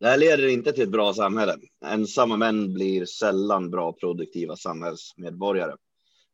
[0.00, 1.56] Det här leder inte till ett bra samhälle.
[1.84, 5.76] Ensamma män blir sällan bra produktiva samhällsmedborgare,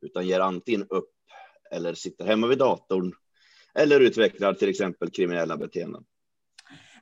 [0.01, 1.11] utan ger antingen upp
[1.71, 3.13] eller sitter hemma vid datorn
[3.75, 6.05] eller utvecklar till exempel kriminella beteenden.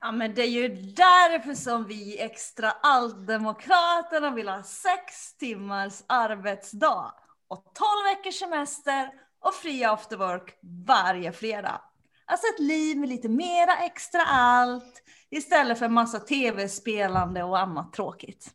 [0.01, 7.13] Ja, men det är ju därför som vi extra alldemokraterna vill ha sex timmars arbetsdag
[7.47, 9.09] och 12 veckors semester
[9.45, 11.81] och fri afterwork varje fredag.
[12.25, 17.93] Alltså ett liv med lite mera extra allt istället för en massa tv-spelande och annat
[17.93, 18.53] tråkigt.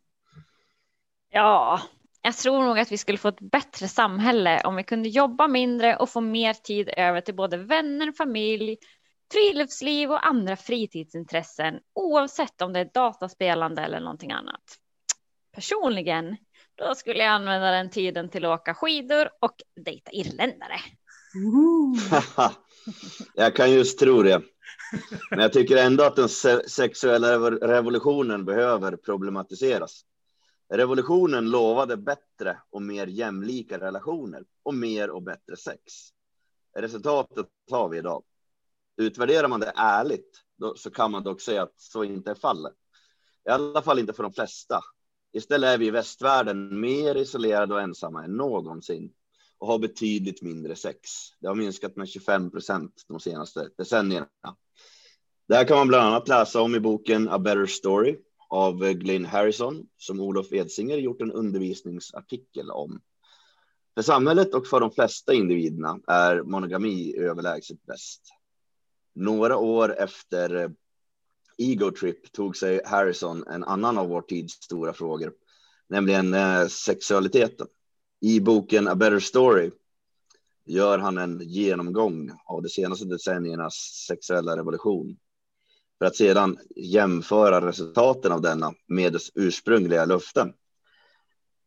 [1.30, 1.80] Ja,
[2.22, 5.96] jag tror nog att vi skulle få ett bättre samhälle om vi kunde jobba mindre
[5.96, 8.76] och få mer tid över till både vänner, familj,
[9.32, 14.62] friluftsliv och andra fritidsintressen oavsett om det är dataspelande eller någonting annat.
[15.52, 16.36] Personligen,
[16.74, 20.80] då skulle jag använda den tiden till att åka skidor och dejta irländare.
[23.34, 24.42] jag kan just tro det.
[25.30, 26.28] Men jag tycker ändå att den
[26.68, 30.04] sexuella revolutionen behöver problematiseras.
[30.68, 35.80] Revolutionen lovade bättre och mer jämlika relationer och mer och bättre sex.
[36.76, 38.22] Resultatet har vi idag.
[38.96, 42.74] Utvärderar man det ärligt då, så kan man dock säga att så inte är fallet.
[43.48, 44.80] I alla fall inte för de flesta.
[45.32, 49.12] Istället är vi i västvärlden mer isolerade och ensamma än någonsin
[49.58, 51.10] och har betydligt mindre sex.
[51.40, 54.28] Det har minskat med 25 procent de senaste decennierna.
[55.48, 58.16] Det här kan man bland annat läsa om i boken A Better Story
[58.48, 63.00] av Glenn Harrison som Olof Edsinger gjort en undervisningsartikel om.
[63.94, 68.22] För samhället och för de flesta individerna är monogami överlägset bäst.
[69.14, 70.68] Några år efter eh,
[71.58, 75.32] Ego Trip tog sig Harrison en annan av vår tids stora frågor,
[75.88, 77.66] nämligen eh, sexualiteten.
[78.20, 79.70] I boken A Better Story
[80.66, 83.74] gör han en genomgång av de senaste decenniernas
[84.08, 85.16] sexuella revolution
[85.98, 90.52] för att sedan jämföra resultaten av denna med dess ursprungliga löften.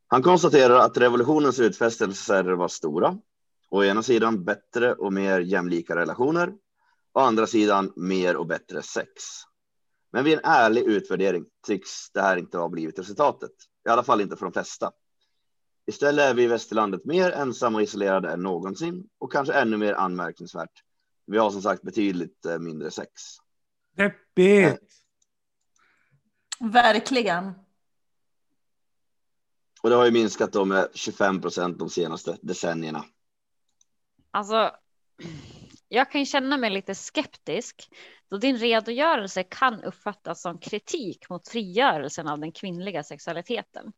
[0.08, 3.18] Han konstaterar att revolutionens utfästelser var stora.
[3.70, 6.54] Å ena sidan bättre och mer jämlika relationer.
[7.18, 9.12] Å andra sidan mer och bättre sex.
[10.12, 13.52] Men vid en ärlig utvärdering tycks det här inte ha blivit resultatet.
[13.86, 14.92] I alla fall inte för de flesta.
[15.86, 19.94] Istället är vi i västerlandet mer ensamma och isolerade än någonsin och kanske ännu mer
[19.94, 20.84] anmärkningsvärt.
[21.26, 23.12] Vi har som sagt betydligt eh, mindre sex.
[23.96, 24.94] Deppigt.
[26.60, 27.54] Verkligen.
[29.82, 33.06] Och det har ju minskat då med 25 procent de senaste decennierna.
[34.32, 34.72] Alltså,
[35.90, 37.90] jag kan känna mig lite skeptisk
[38.30, 43.94] då din redogörelse kan uppfattas som kritik mot frigörelsen av den kvinnliga sexualiteten.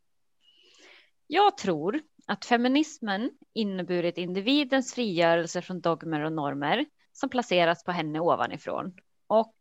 [1.27, 8.19] Jag tror att feminismen inneburit individens frigörelse från dogmer och normer som placeras på henne
[8.19, 8.93] ovanifrån
[9.29, 9.55] och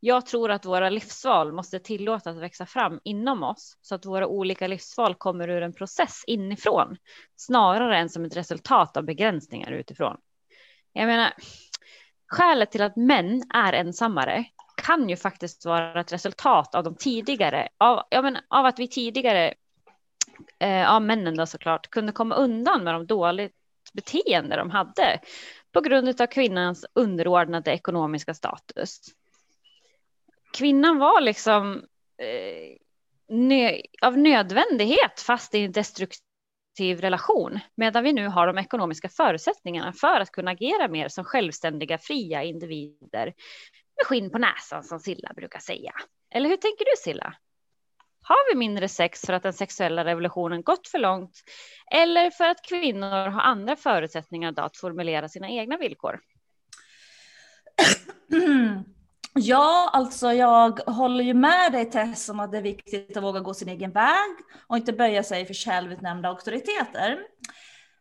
[0.00, 4.66] jag tror att våra livsval måste tillåtas växa fram inom oss så att våra olika
[4.66, 6.96] livsval kommer ur en process inifrån
[7.36, 10.16] snarare än som ett resultat av begränsningar utifrån.
[10.92, 11.32] Jag menar,
[12.32, 14.44] skälet till att män är ensammare
[14.76, 18.88] kan ju faktiskt vara ett resultat av de tidigare, av, ja, men, av att vi
[18.88, 19.54] tidigare,
[20.58, 23.52] eh, av männen då såklart, kunde komma undan med de dåligt
[23.92, 25.20] beteende de hade
[25.72, 29.00] på grund av kvinnans underordnade ekonomiska status.
[30.52, 31.84] Kvinnan var liksom
[32.18, 32.76] eh,
[33.36, 36.31] nö av nödvändighet fast i en destruktiv
[36.80, 41.98] relation, medan vi nu har de ekonomiska förutsättningarna för att kunna agera mer som självständiga,
[41.98, 43.24] fria individer
[43.96, 45.92] med skinn på näsan som Silla brukar säga.
[46.34, 47.34] Eller hur tänker du Silla?
[48.24, 51.42] Har vi mindre sex för att den sexuella revolutionen gått för långt
[51.94, 56.20] eller för att kvinnor har andra förutsättningar att formulera sina egna villkor?
[59.34, 63.40] Ja, alltså jag håller ju med dig Tess om att det är viktigt att våga
[63.40, 64.30] gå sin egen väg
[64.66, 67.18] och inte böja sig för självutnämnda auktoriteter.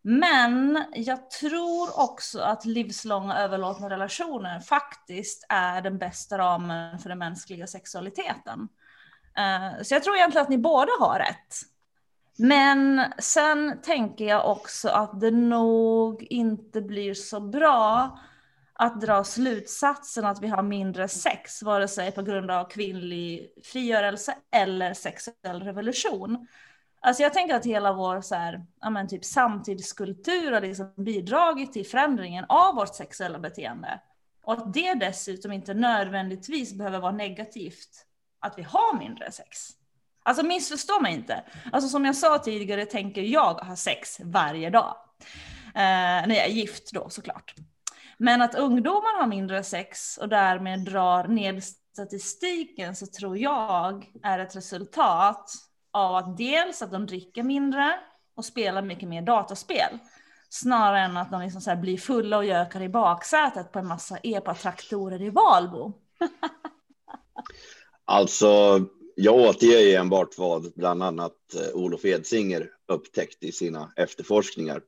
[0.01, 7.19] Men jag tror också att livslånga överlåtna relationer faktiskt är den bästa ramen för den
[7.19, 8.67] mänskliga sexualiteten.
[9.37, 11.55] Eh, så jag tror egentligen att ni båda har rätt.
[12.37, 18.19] Men sen tänker jag också att det nog inte blir så bra
[18.73, 24.35] att dra slutsatsen att vi har mindre sex, vare sig på grund av kvinnlig frigörelse
[24.51, 26.47] eller sexuell revolution.
[26.99, 31.73] Alltså jag tänker att hela vår så här, ja men typ samtidskultur har liksom bidragit
[31.73, 34.01] till förändringen av vårt sexuella beteende.
[34.43, 38.05] Och att det dessutom inte nödvändigtvis behöver vara negativt
[38.39, 39.69] att vi har mindre sex.
[40.23, 41.43] Alltså missförstå mig inte.
[41.71, 44.95] Alltså som jag sa tidigare tänker jag ha sex varje dag.
[45.75, 47.55] Eh, när jag är gift då såklart.
[48.23, 54.39] Men att ungdomar har mindre sex och därmed drar ned statistiken så tror jag är
[54.39, 55.51] ett resultat
[55.91, 57.99] av att dels att de dricker mindre
[58.35, 59.97] och spelar mycket mer dataspel.
[60.49, 64.17] Snarare än att de liksom så blir fulla och gökar i baksätet på en massa
[64.17, 65.93] epatraktorer i Valbo.
[68.05, 68.79] Alltså,
[69.15, 74.81] jag återger enbart vad bland annat eh, Olof Edsinger upptäckt i sina efterforskningar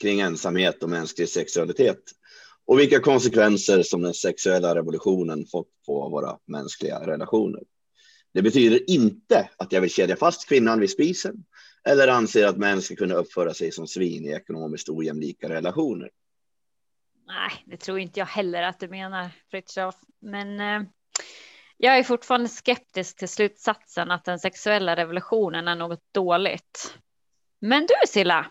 [0.00, 2.02] kring ensamhet och mänsklig sexualitet
[2.68, 7.62] och vilka konsekvenser som den sexuella revolutionen fått på våra mänskliga relationer.
[8.34, 11.44] Det betyder inte att jag vill kedja fast kvinnan vid spisen
[11.84, 16.10] eller anser att män ska kunna uppföra sig som svin i ekonomiskt ojämlika relationer.
[17.26, 19.94] Nej, det tror inte jag heller att du menar, Fritiof.
[20.20, 20.88] Men eh,
[21.76, 26.98] jag är fortfarande skeptisk till slutsatsen att den sexuella revolutionen är något dåligt.
[27.60, 28.46] Men du Silla,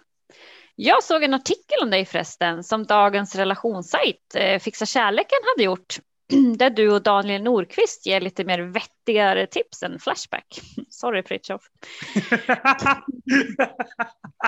[0.79, 5.99] jag såg en artikel om dig förresten som dagens relationssajt eh, Fixa kärleken hade gjort
[6.57, 10.61] där du och Daniel Nordqvist ger lite mer vettigare tips än Flashback.
[10.89, 11.61] Sorry Fritiof.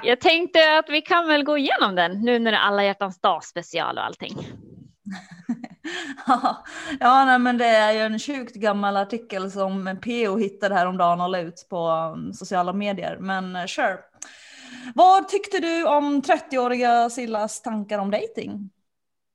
[0.04, 3.22] Jag tänkte att vi kan väl gå igenom den nu när det är alla hjärtans
[3.22, 4.38] dag special och allting.
[7.00, 11.30] ja, nej, men det är ju en sjukt gammal artikel som PO hittade häromdagen och
[11.30, 13.18] la ut på um, sociala medier.
[13.20, 13.98] Men uh, sure.
[14.96, 18.70] Vad tyckte du om 30-åriga Sillas tankar om dating?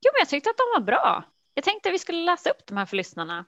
[0.00, 1.24] Jo, men jag tyckte att de var bra.
[1.54, 3.44] Jag tänkte att vi skulle läsa upp de här för lyssnarna.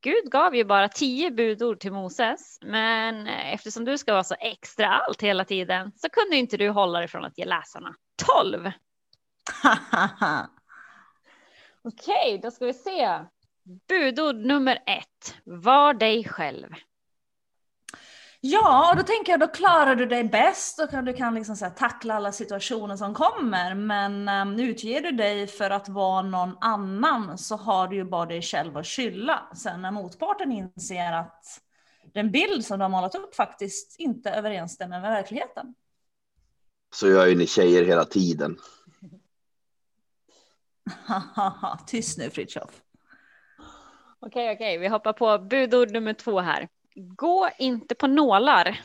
[0.00, 4.88] Gud gav ju bara tio budord till Moses, men eftersom du ska vara så extra
[4.88, 7.94] allt hela tiden så kunde inte du hålla dig från att ge läsarna
[8.26, 8.70] tolv.
[11.84, 13.20] Okej, då ska vi se.
[13.88, 15.36] Budord nummer ett.
[15.44, 16.74] Var dig själv.
[18.44, 21.64] Ja, och då tänker jag då klarar du dig bäst och du kan liksom så
[21.64, 23.74] här, tackla alla situationer som kommer.
[23.74, 28.26] Men um, utger du dig för att vara någon annan så har du ju bara
[28.26, 29.50] dig själv att skylla.
[29.54, 31.60] Sen när motparten inser att
[32.14, 35.74] den bild som du har målat upp faktiskt inte överensstämmer med verkligheten.
[36.94, 38.58] Så gör ju ni tjejer hela tiden.
[41.86, 42.82] Tyst nu Fritiof.
[44.20, 46.68] Okej, okej, vi hoppar på budord nummer två här.
[46.94, 48.80] Gå inte på nålar.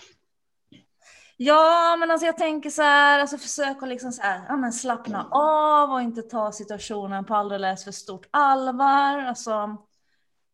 [1.37, 4.73] Ja, men alltså jag tänker så här, alltså försök att liksom så här, ja, men
[4.73, 9.19] slappna av och inte ta situationen på alldeles för stort allvar.
[9.19, 9.77] Alltså,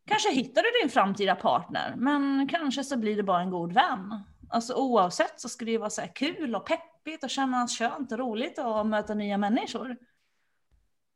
[0.08, 4.24] kanske hittar du din framtida partner, men kanske så blir det bara en god vän.
[4.50, 8.12] Alltså oavsett så ska det ju vara så här kul och peppigt och kännas skönt
[8.12, 9.98] och roligt att möta nya människor.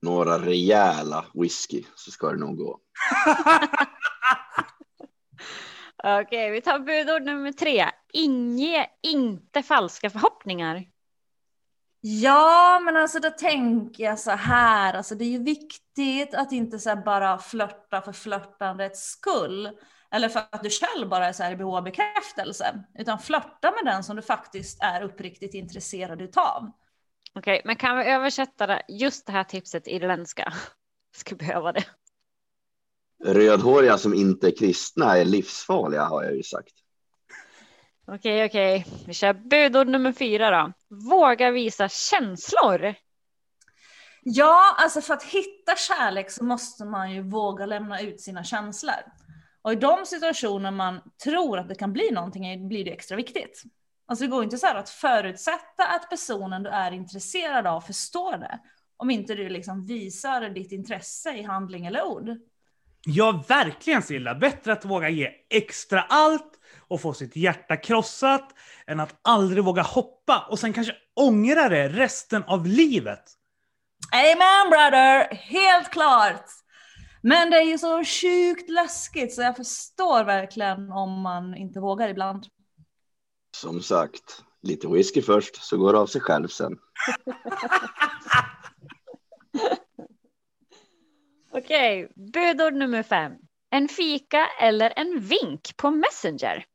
[0.02, 2.80] Några rejäla whisky så ska det nog gå.
[6.04, 7.86] Okej, vi tar budord nummer tre.
[8.14, 10.86] Inge inte falska förhoppningar.
[12.02, 16.80] Ja, men alltså då tänker jag så här, alltså det är ju viktigt att inte
[16.80, 19.70] så bara flörta för flörtandets skull.
[20.12, 22.84] Eller för att du själv bara är så här i behov av bekräftelse.
[23.00, 26.72] Utan flörta med den som du faktiskt är uppriktigt intresserad utav.
[27.34, 30.54] Okej, men kan vi översätta det, just det här tipset irländska?
[31.16, 31.84] Skulle behöva det.
[33.24, 36.74] Rödhåriga som inte är kristna är livsfarliga har jag ju sagt.
[38.12, 38.86] Okej, okej.
[39.08, 40.74] Vi kör budord nummer fyra då.
[40.96, 42.96] Våga visa känslor.
[44.24, 48.96] Ja, alltså för att hitta kärlek så måste man ju våga lämna ut sina känslor.
[49.62, 53.64] Och i de situationer man tror att det kan bli någonting blir det extra viktigt.
[54.08, 58.38] Alltså det går inte så här att förutsätta att personen du är intresserad av förstår
[58.38, 58.60] det.
[58.98, 62.38] Om inte du liksom visar ditt intresse i handling eller ord.
[63.10, 64.36] Ja, verkligen Silla.
[64.36, 68.56] Bättre att våga ge extra allt och få sitt hjärta krossat
[68.88, 73.24] än att aldrig våga hoppa och sen kanske ångra det resten av livet.
[74.14, 75.36] Amen brother!
[75.36, 76.46] Helt klart!
[77.22, 82.10] Men det är ju så sjukt läskigt så jag förstår verkligen om man inte vågar
[82.10, 82.46] ibland.
[83.58, 86.78] Som sagt, lite whisky först så går det av sig själv sen.
[91.58, 93.34] Okej, budord nummer fem.
[93.70, 96.66] En fika eller en vink på Messenger.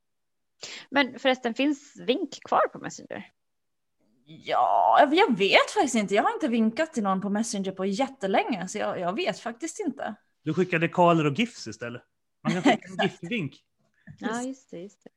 [0.91, 3.31] Men förresten, finns vink kvar på Messenger?
[4.25, 6.15] Ja, jag vet faktiskt inte.
[6.15, 9.81] Jag har inte vinkat till någon på Messenger på jättelänge, så jag, jag vet faktiskt
[9.81, 10.15] inte.
[10.43, 12.03] Du skickar dekaler och gifs istället.
[12.43, 13.65] Man kan skicka en giftevink.
[14.19, 15.11] Ja, just det, just det.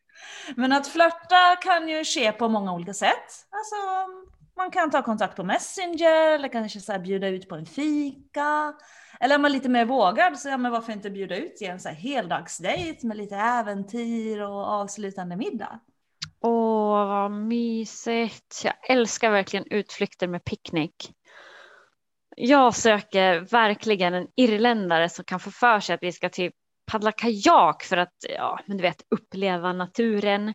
[0.56, 3.48] Men att flörta kan ju ske på många olika sätt.
[3.50, 3.76] Alltså,
[4.58, 8.74] man kan ta kontakt på Messenger eller kanske så bjuda ut på en fika.
[9.20, 11.66] Eller om man är lite mer vågad så ja, men varför inte bjuda ut i
[11.66, 15.80] en så här heldagsdejt med lite äventyr och avslutande middag.
[16.42, 18.62] Åh, vad mysigt.
[18.64, 21.12] Jag älskar verkligen utflykter med picknick.
[22.38, 26.54] Jag söker verkligen en irländare som kan få för sig att vi ska typ
[26.86, 30.54] paddla kajak för att ja, men du vet, uppleva naturen.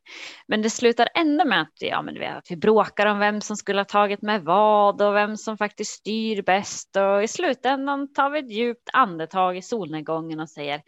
[0.49, 3.41] Men det slutar ändå med att, ja, men du vet, att vi bråkar om vem
[3.41, 6.97] som skulle ha tagit med vad och vem som faktiskt styr bäst.
[6.97, 10.83] Och i slutändan tar vi ett djupt andetag i solnedgången och säger äh,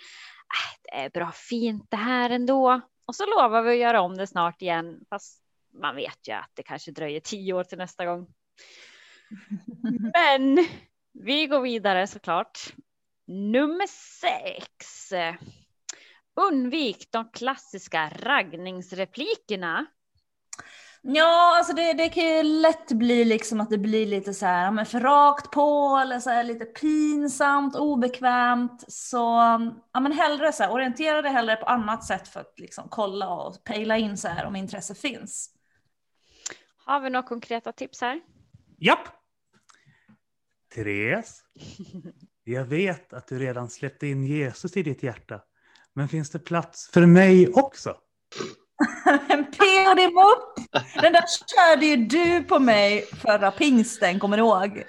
[0.82, 2.80] det är bra fint det här ändå.
[3.06, 5.00] Och så lovar vi att göra om det snart igen.
[5.10, 5.42] Fast
[5.80, 8.26] man vet ju att det kanske dröjer tio år till nästa gång.
[10.14, 10.66] Men
[11.12, 12.58] Vi går vidare såklart.
[13.26, 13.86] Nummer
[14.20, 15.12] sex.
[16.34, 19.86] Undvik de klassiska raggningsreplikerna.
[21.04, 24.70] Ja, alltså det, det kan ju lätt bli liksom att det blir lite så här,
[24.70, 28.84] men för rakt på eller så här lite pinsamt, obekvämt.
[28.88, 29.16] Så
[29.92, 33.28] ja, men hellre så här, orientera dig hellre på annat sätt för att liksom kolla
[33.28, 35.50] och pejla in så här om intresse finns.
[36.84, 38.20] Har vi några konkreta tips här?
[38.78, 39.08] Japp!
[40.74, 41.44] Therese,
[42.44, 45.40] jag vet att du redan släppte in Jesus i ditt hjärta.
[45.94, 47.96] Men finns det plats för mig också?
[49.28, 50.82] En PO din upp!
[51.02, 51.24] Den där
[51.56, 54.84] körde ju du på mig förra pingsten, kommer du ihåg?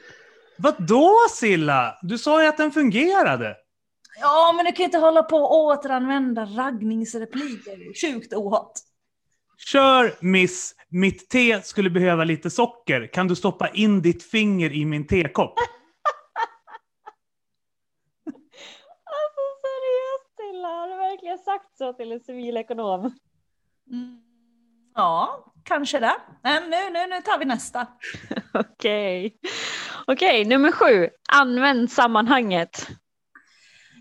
[0.57, 1.99] Vad då Silla?
[2.01, 3.55] Du sa ju att den fungerade.
[4.19, 8.01] Ja, men du kan ju inte hålla på och återanvända raggningsrepliker.
[8.01, 8.71] Sjukt ohot.
[9.57, 13.07] Kör miss, mitt te skulle behöva lite socker.
[13.13, 15.53] Kan du stoppa in ditt finger i min tekopp?
[19.05, 22.99] Alltså seriöst Tilla, har du verkligen sagt så till en civilekonom?
[23.91, 24.21] Mm.
[24.95, 26.15] Ja, kanske det.
[26.43, 27.87] Men nu, nu, nu tar vi nästa.
[28.53, 29.37] Okej.
[30.07, 31.09] Okej, nummer sju.
[31.33, 32.87] Använd sammanhanget.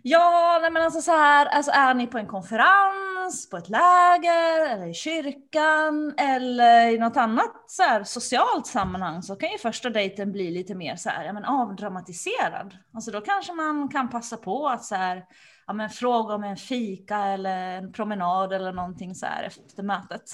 [0.03, 4.69] Ja, nej men alltså så här, alltså är ni på en konferens, på ett läger,
[4.69, 9.91] eller i kyrkan, eller i något annat så här, socialt sammanhang så kan ju första
[9.91, 12.77] dejten bli lite mer så här, ja, men avdramatiserad.
[12.95, 15.25] Alltså då kanske man kan passa på att så här,
[15.67, 20.31] ja, men fråga om en fika eller en promenad eller någonting så här efter mötet.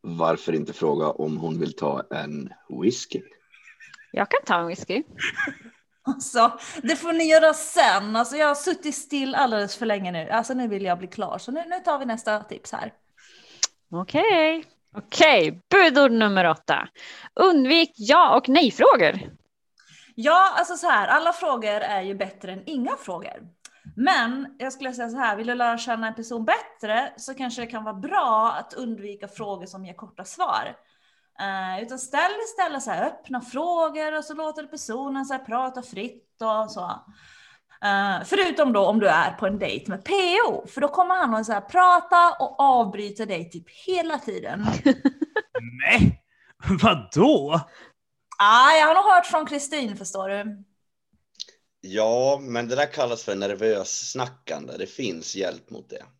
[0.00, 3.22] Varför inte fråga om hon vill ta en whisky?
[4.12, 5.02] Jag kan ta en whisky.
[6.06, 8.16] Alltså, det får ni göra sen.
[8.16, 10.30] Alltså, jag har suttit still alldeles för länge nu.
[10.30, 11.38] Alltså, nu vill jag bli klar.
[11.38, 12.92] Så nu, nu tar vi nästa tips här.
[13.90, 14.64] Okej.
[14.96, 16.88] Okej, budord nummer åtta.
[17.34, 19.20] Undvik ja och nej-frågor.
[20.14, 23.48] Ja, alltså så här, alla frågor är ju bättre än inga frågor.
[23.96, 27.62] Men jag skulle säga så här, vill du lära känna en person bättre så kanske
[27.62, 30.76] det kan vara bra att undvika frågor som ger korta svar.
[31.40, 36.42] Uh, utan ställ istället så här öppna frågor och så låter personen så prata fritt
[36.42, 36.84] och så.
[37.84, 41.34] Uh, förutom då om du är på en dejt med PO, för då kommer han
[41.34, 44.66] att så här prata och avbryta dig typ hela tiden.
[45.88, 46.22] Nej,
[46.82, 47.60] vadå?
[48.38, 50.64] Ah, jag har nog hört från Kristin förstår du.
[51.86, 54.76] Ja, men det där kallas för nervös snackande.
[54.78, 56.02] Det finns hjälp mot det.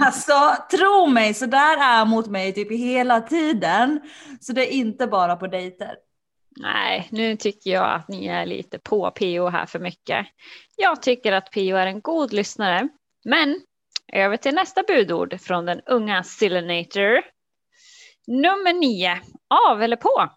[0.00, 4.00] Alltså tro mig, så där är mot mig typ hela tiden.
[4.40, 5.96] Så det är inte bara på dejter.
[6.56, 10.26] Nej, nu tycker jag att ni är lite på PO här för mycket.
[10.76, 12.88] Jag tycker att PO är en god lyssnare.
[13.24, 13.60] Men
[14.12, 17.22] över till nästa budord från den unga Silinator.
[18.26, 19.20] Nummer nio.
[19.68, 20.30] Av eller på?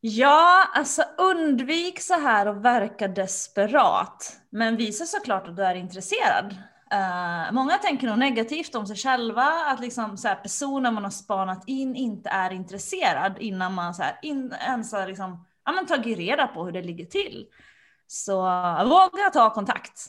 [0.00, 4.36] Ja, alltså undvik så här och verka desperat.
[4.50, 6.56] Men visa såklart att du är intresserad.
[6.94, 11.10] Uh, många tänker nog negativt om sig själva, att liksom så här, personen man har
[11.10, 15.86] spanat in inte är intresserad innan man så här, in, ens har liksom, ja, men
[15.86, 17.46] tagit reda på hur det ligger till.
[18.06, 20.06] Så eh, våga ta kontakt.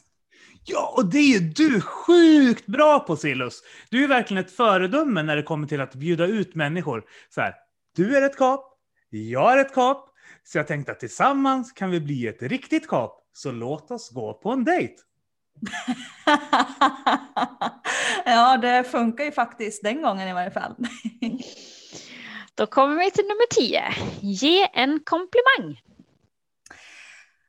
[0.66, 3.62] Ja, och det är ju du sjukt bra på Silus.
[3.90, 7.04] Du är verkligen ett föredöme när det kommer till att bjuda ut människor.
[7.30, 7.56] Så här,
[7.96, 8.71] du är ett kap,
[9.18, 10.10] jag är ett kap,
[10.44, 13.18] så jag tänkte att tillsammans kan vi bli ett riktigt kap.
[13.34, 14.94] Så låt oss gå på en dejt.
[18.26, 20.76] ja, det funkar ju faktiskt den gången i varje fall.
[22.56, 23.84] Då kommer vi till nummer tio.
[24.22, 25.82] Ge en komplimang.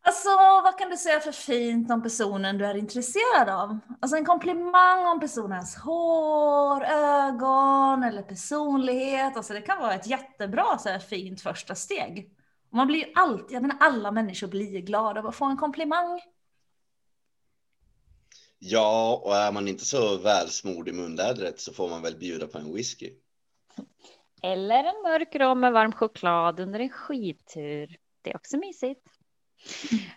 [0.04, 0.28] Alltså,
[0.64, 3.78] vad kan du säga för fint om personen du är intresserad av?
[4.00, 7.31] Alltså en komplimang om personens hår, ögon
[8.02, 9.36] eller personlighet.
[9.36, 12.30] Alltså det kan vara ett jättebra så här, fint första steg.
[12.70, 15.56] Och man blir ju alltid, jag menar alla människor blir glada av att få en
[15.56, 16.20] komplimang.
[18.58, 22.58] Ja, och är man inte så välsmord i munlädret så får man väl bjuda på
[22.58, 23.10] en whisky.
[24.42, 27.96] Eller en mörk rom med varm choklad under en skidtur.
[28.22, 29.00] Det är också mysigt.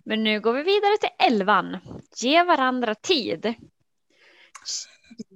[0.04, 1.78] Men nu går vi vidare till elvan.
[2.18, 3.56] Ge varandra tid.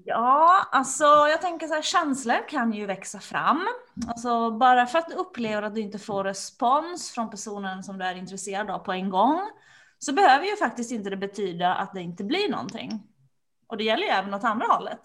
[0.05, 3.67] Ja, alltså jag tänker så här, känslor kan ju växa fram.
[4.07, 8.05] Alltså bara för att du upplever att du inte får respons från personen som du
[8.05, 9.39] är intresserad av på en gång,
[9.99, 13.03] så behöver ju faktiskt inte det betyda att det inte blir någonting.
[13.67, 15.01] Och det gäller ju även åt andra hållet.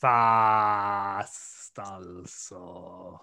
[0.00, 3.20] Fast alltså.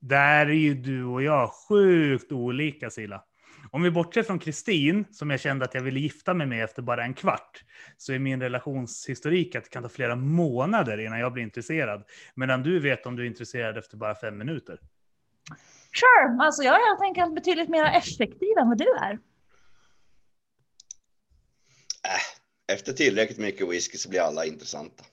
[0.00, 3.24] Där är ju du och jag sjukt olika Silla.
[3.72, 6.82] Om vi bortser från Kristin, som jag kände att jag ville gifta mig med efter
[6.82, 7.64] bara en kvart,
[7.96, 12.04] så är min relationshistorik att det kan ta flera månader innan jag blir intresserad.
[12.34, 14.78] Medan du vet om du är intresserad efter bara fem minuter.
[15.92, 19.12] Sure, alltså jag är helt enkelt betydligt mer effektiv än vad du är.
[22.04, 22.20] Äh,
[22.74, 25.04] efter tillräckligt mycket whisky så blir alla intressanta.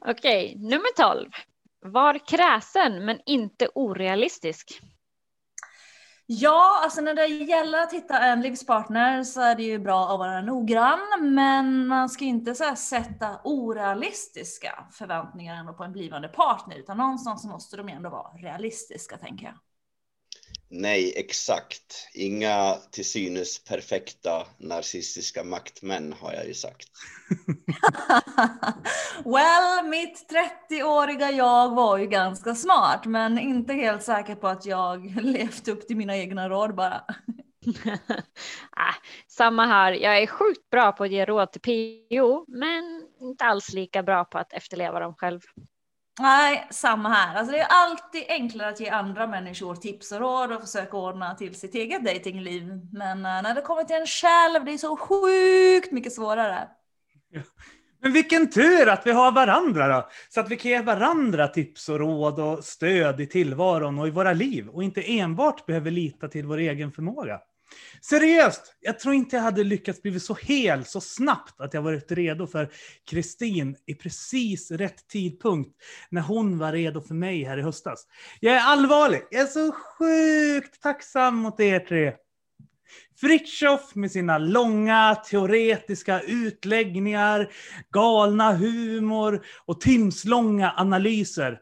[0.06, 1.30] Okej, nummer 12.
[1.82, 4.80] Var kräsen men inte orealistisk.
[6.26, 10.18] Ja, alltså när det gäller att hitta en livspartner så är det ju bra att
[10.18, 16.28] vara noggrann, men man ska inte så här sätta orealistiska förväntningar ändå på en blivande
[16.28, 19.54] partner, utan någonstans måste de ändå vara realistiska, tänker jag.
[20.72, 22.08] Nej, exakt.
[22.14, 26.88] Inga till synes perfekta narcissistiska maktmän har jag ju sagt.
[29.24, 30.32] well, mitt
[30.70, 35.88] 30-åriga jag var ju ganska smart, men inte helt säker på att jag levt upp
[35.88, 37.04] till mina egna råd bara.
[38.70, 38.94] ah,
[39.28, 39.92] samma här.
[39.92, 44.24] Jag är sjukt bra på att ge råd till PO, men inte alls lika bra
[44.24, 45.40] på att efterleva dem själv.
[46.20, 47.36] Nej, samma här.
[47.36, 51.34] Alltså det är alltid enklare att ge andra människor tips och råd och försöka ordna
[51.34, 52.80] till sitt eget datingliv.
[52.92, 56.68] Men uh, när det kommer till en själv, det är så sjukt mycket svårare.
[57.30, 57.40] Ja.
[58.02, 61.88] Men vilken tur att vi har varandra då, så att vi kan ge varandra tips
[61.88, 66.28] och råd och stöd i tillvaron och i våra liv och inte enbart behöver lita
[66.28, 67.40] till vår egen förmåga.
[68.02, 72.12] Seriöst, jag tror inte jag hade lyckats bli så hel så snabbt att jag varit
[72.12, 72.70] redo för
[73.10, 75.70] Kristin i precis rätt tidpunkt
[76.10, 78.06] när hon var redo för mig här i höstas.
[78.40, 82.12] Jag är allvarlig, jag är så sjukt tacksam mot er tre.
[83.20, 87.52] Fritjof med sina långa teoretiska utläggningar,
[87.92, 91.58] galna humor och timslånga analyser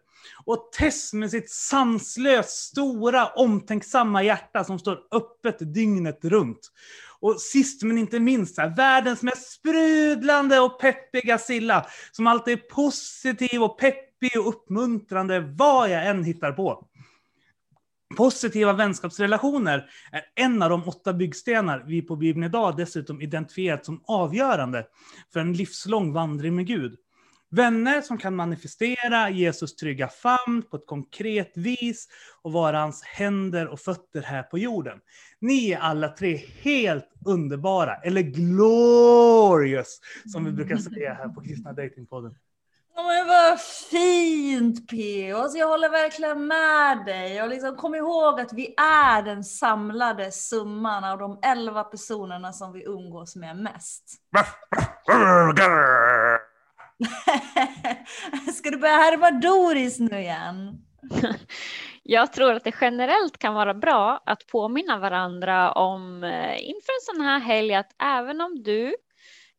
[0.48, 6.72] och Tess med sitt sanslöst stora omtänksamma hjärta som står öppet dygnet runt.
[7.20, 12.62] Och sist men inte minst, här, världens mest sprudlande och peppiga Silla, som alltid är
[12.62, 16.88] positiv och peppig och uppmuntrande vad jag än hittar på.
[18.16, 24.02] Positiva vänskapsrelationer är en av de åtta byggstenar vi på Bibeln idag dessutom identifierat som
[24.06, 24.86] avgörande
[25.32, 26.98] för en livslång vandring med Gud.
[27.50, 32.08] Vänner som kan manifestera Jesus trygga famn på ett konkret vis
[32.42, 34.98] och vara hans händer och fötter här på jorden.
[35.40, 40.00] Ni är alla tre helt underbara, eller glorious,
[40.32, 42.34] som vi brukar säga här på Kristna Datingpodden.
[42.96, 45.32] Ja, men vad fint P.
[45.32, 47.42] Alltså, jag håller verkligen med dig.
[47.42, 52.72] Och liksom, kom ihåg att vi är den samlade summan av de elva personerna som
[52.72, 54.04] vi umgås med mest.
[58.54, 60.84] Ska du börja härma Doris nu igen?
[62.02, 67.14] Jag tror att det generellt kan vara bra att påminna varandra om eh, inför en
[67.14, 68.94] sån här helg att även om du,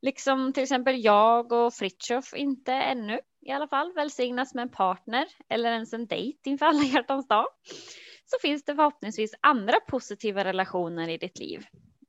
[0.01, 5.25] liksom till exempel jag och Fritjof inte ännu i alla fall välsignas med en partner
[5.49, 7.45] eller ens en dejt inför alla hjärtans dag,
[8.25, 11.65] så finns det förhoppningsvis andra positiva relationer i ditt liv.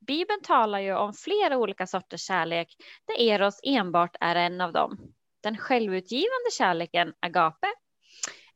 [0.07, 2.77] Bibeln talar ju om flera olika sorters kärlek
[3.07, 5.13] där Eros enbart är en av dem
[5.43, 7.67] den självutgivande kärleken agape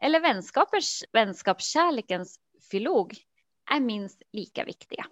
[0.00, 2.38] eller vänskapers, vänskapskärlekens
[2.70, 3.14] filog
[3.70, 5.06] är minst lika viktiga.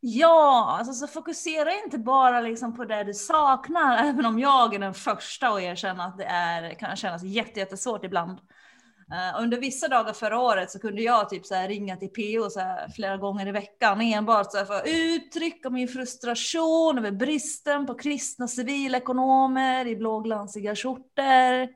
[0.00, 4.78] Ja, alltså så fokusera inte bara liksom på det du saknar, även om jag är
[4.78, 8.38] den första att erkänna att det är, kan kännas jättesvårt ibland.
[9.12, 12.50] Uh, under vissa dagar förra året så kunde jag typ så här ringa till PO
[12.50, 17.10] så här flera gånger i veckan enbart så här för att uttrycka min frustration över
[17.10, 21.68] bristen på kristna civilekonomer i blåglansiga skjortor.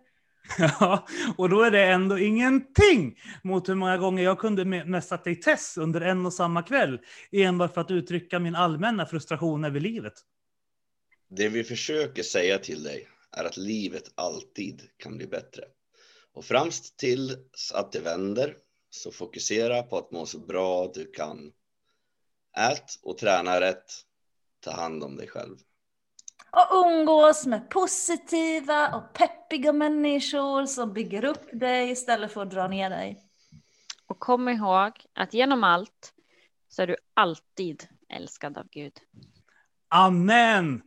[0.58, 1.06] Ja,
[1.36, 5.76] och då är det ändå ingenting mot hur många gånger jag kunde mässat dig Tess
[5.76, 7.00] under en och samma kväll
[7.32, 10.14] enbart för att uttrycka min allmänna frustration över livet.
[11.28, 15.62] Det vi försöker säga till dig är att livet alltid kan bli bättre.
[16.34, 18.56] Och främst tills att det vänder,
[18.90, 21.52] så fokusera på att må så bra du kan.
[22.56, 23.92] Ät och träna rätt.
[24.60, 25.56] Ta hand om dig själv.
[26.50, 32.68] Och umgås med positiva och peppiga människor som bygger upp dig istället för att dra
[32.68, 33.22] ner dig.
[34.06, 36.14] Och kom ihåg att genom allt
[36.68, 38.92] så är du alltid älskad av Gud.
[39.88, 40.82] Amen!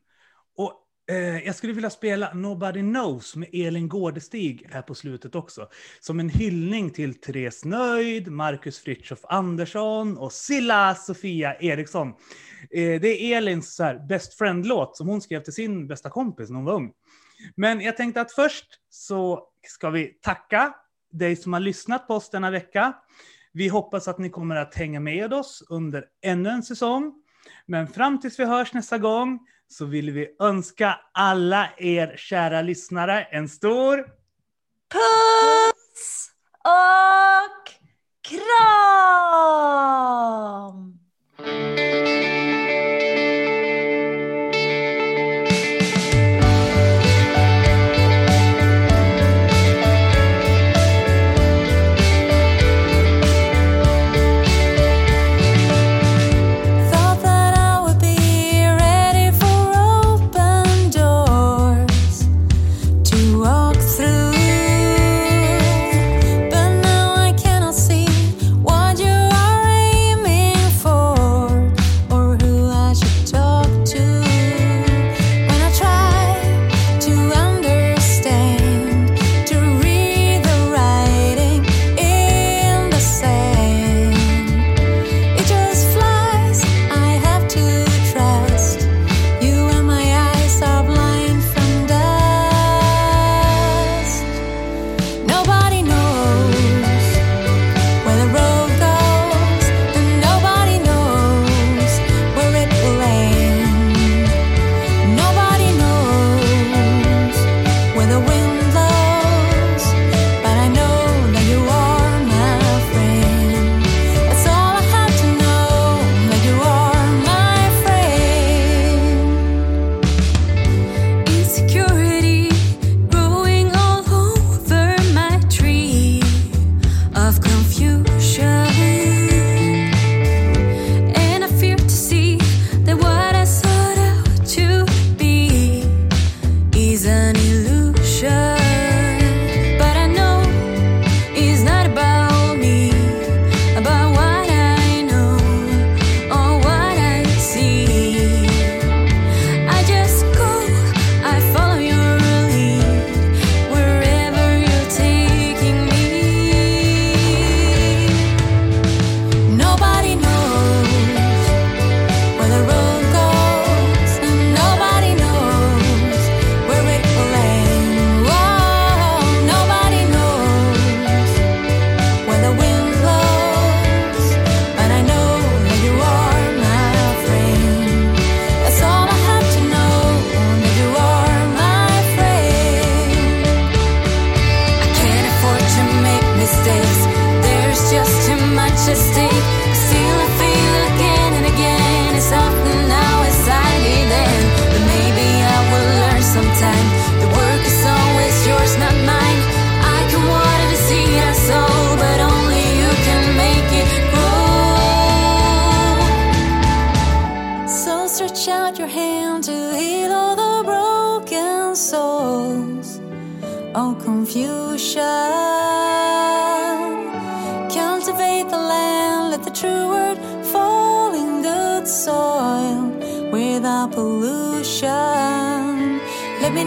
[0.58, 0.72] Eh,
[1.08, 5.70] Eh, jag skulle vilja spela Nobody Knows med Elin Gårdestig här på slutet också.
[6.00, 12.08] Som en hyllning till Therese Nöjd, Marcus Fritiof Andersson och Silla Sofia Eriksson.
[12.72, 16.50] Eh, det är Elins så här, best friend-låt som hon skrev till sin bästa kompis
[16.50, 16.92] när hon var ung.
[17.56, 20.74] Men jag tänkte att först så ska vi tacka
[21.12, 22.94] dig som har lyssnat på oss denna vecka.
[23.54, 27.14] Vi hoppas att ni kommer att hänga med oss under ännu en säsong.
[27.66, 33.24] Men fram tills vi hörs nästa gång så vill vi önska alla er kära lyssnare
[33.24, 33.98] en stor
[34.92, 36.32] puss
[36.64, 37.72] och
[38.22, 38.46] kram!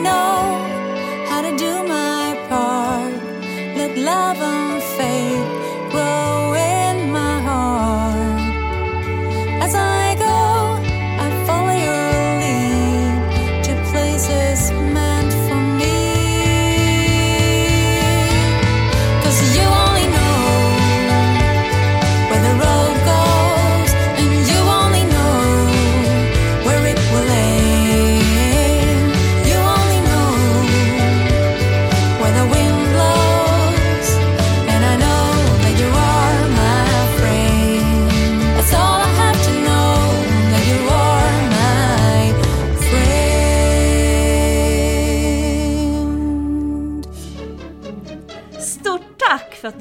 [0.02, 0.67] know.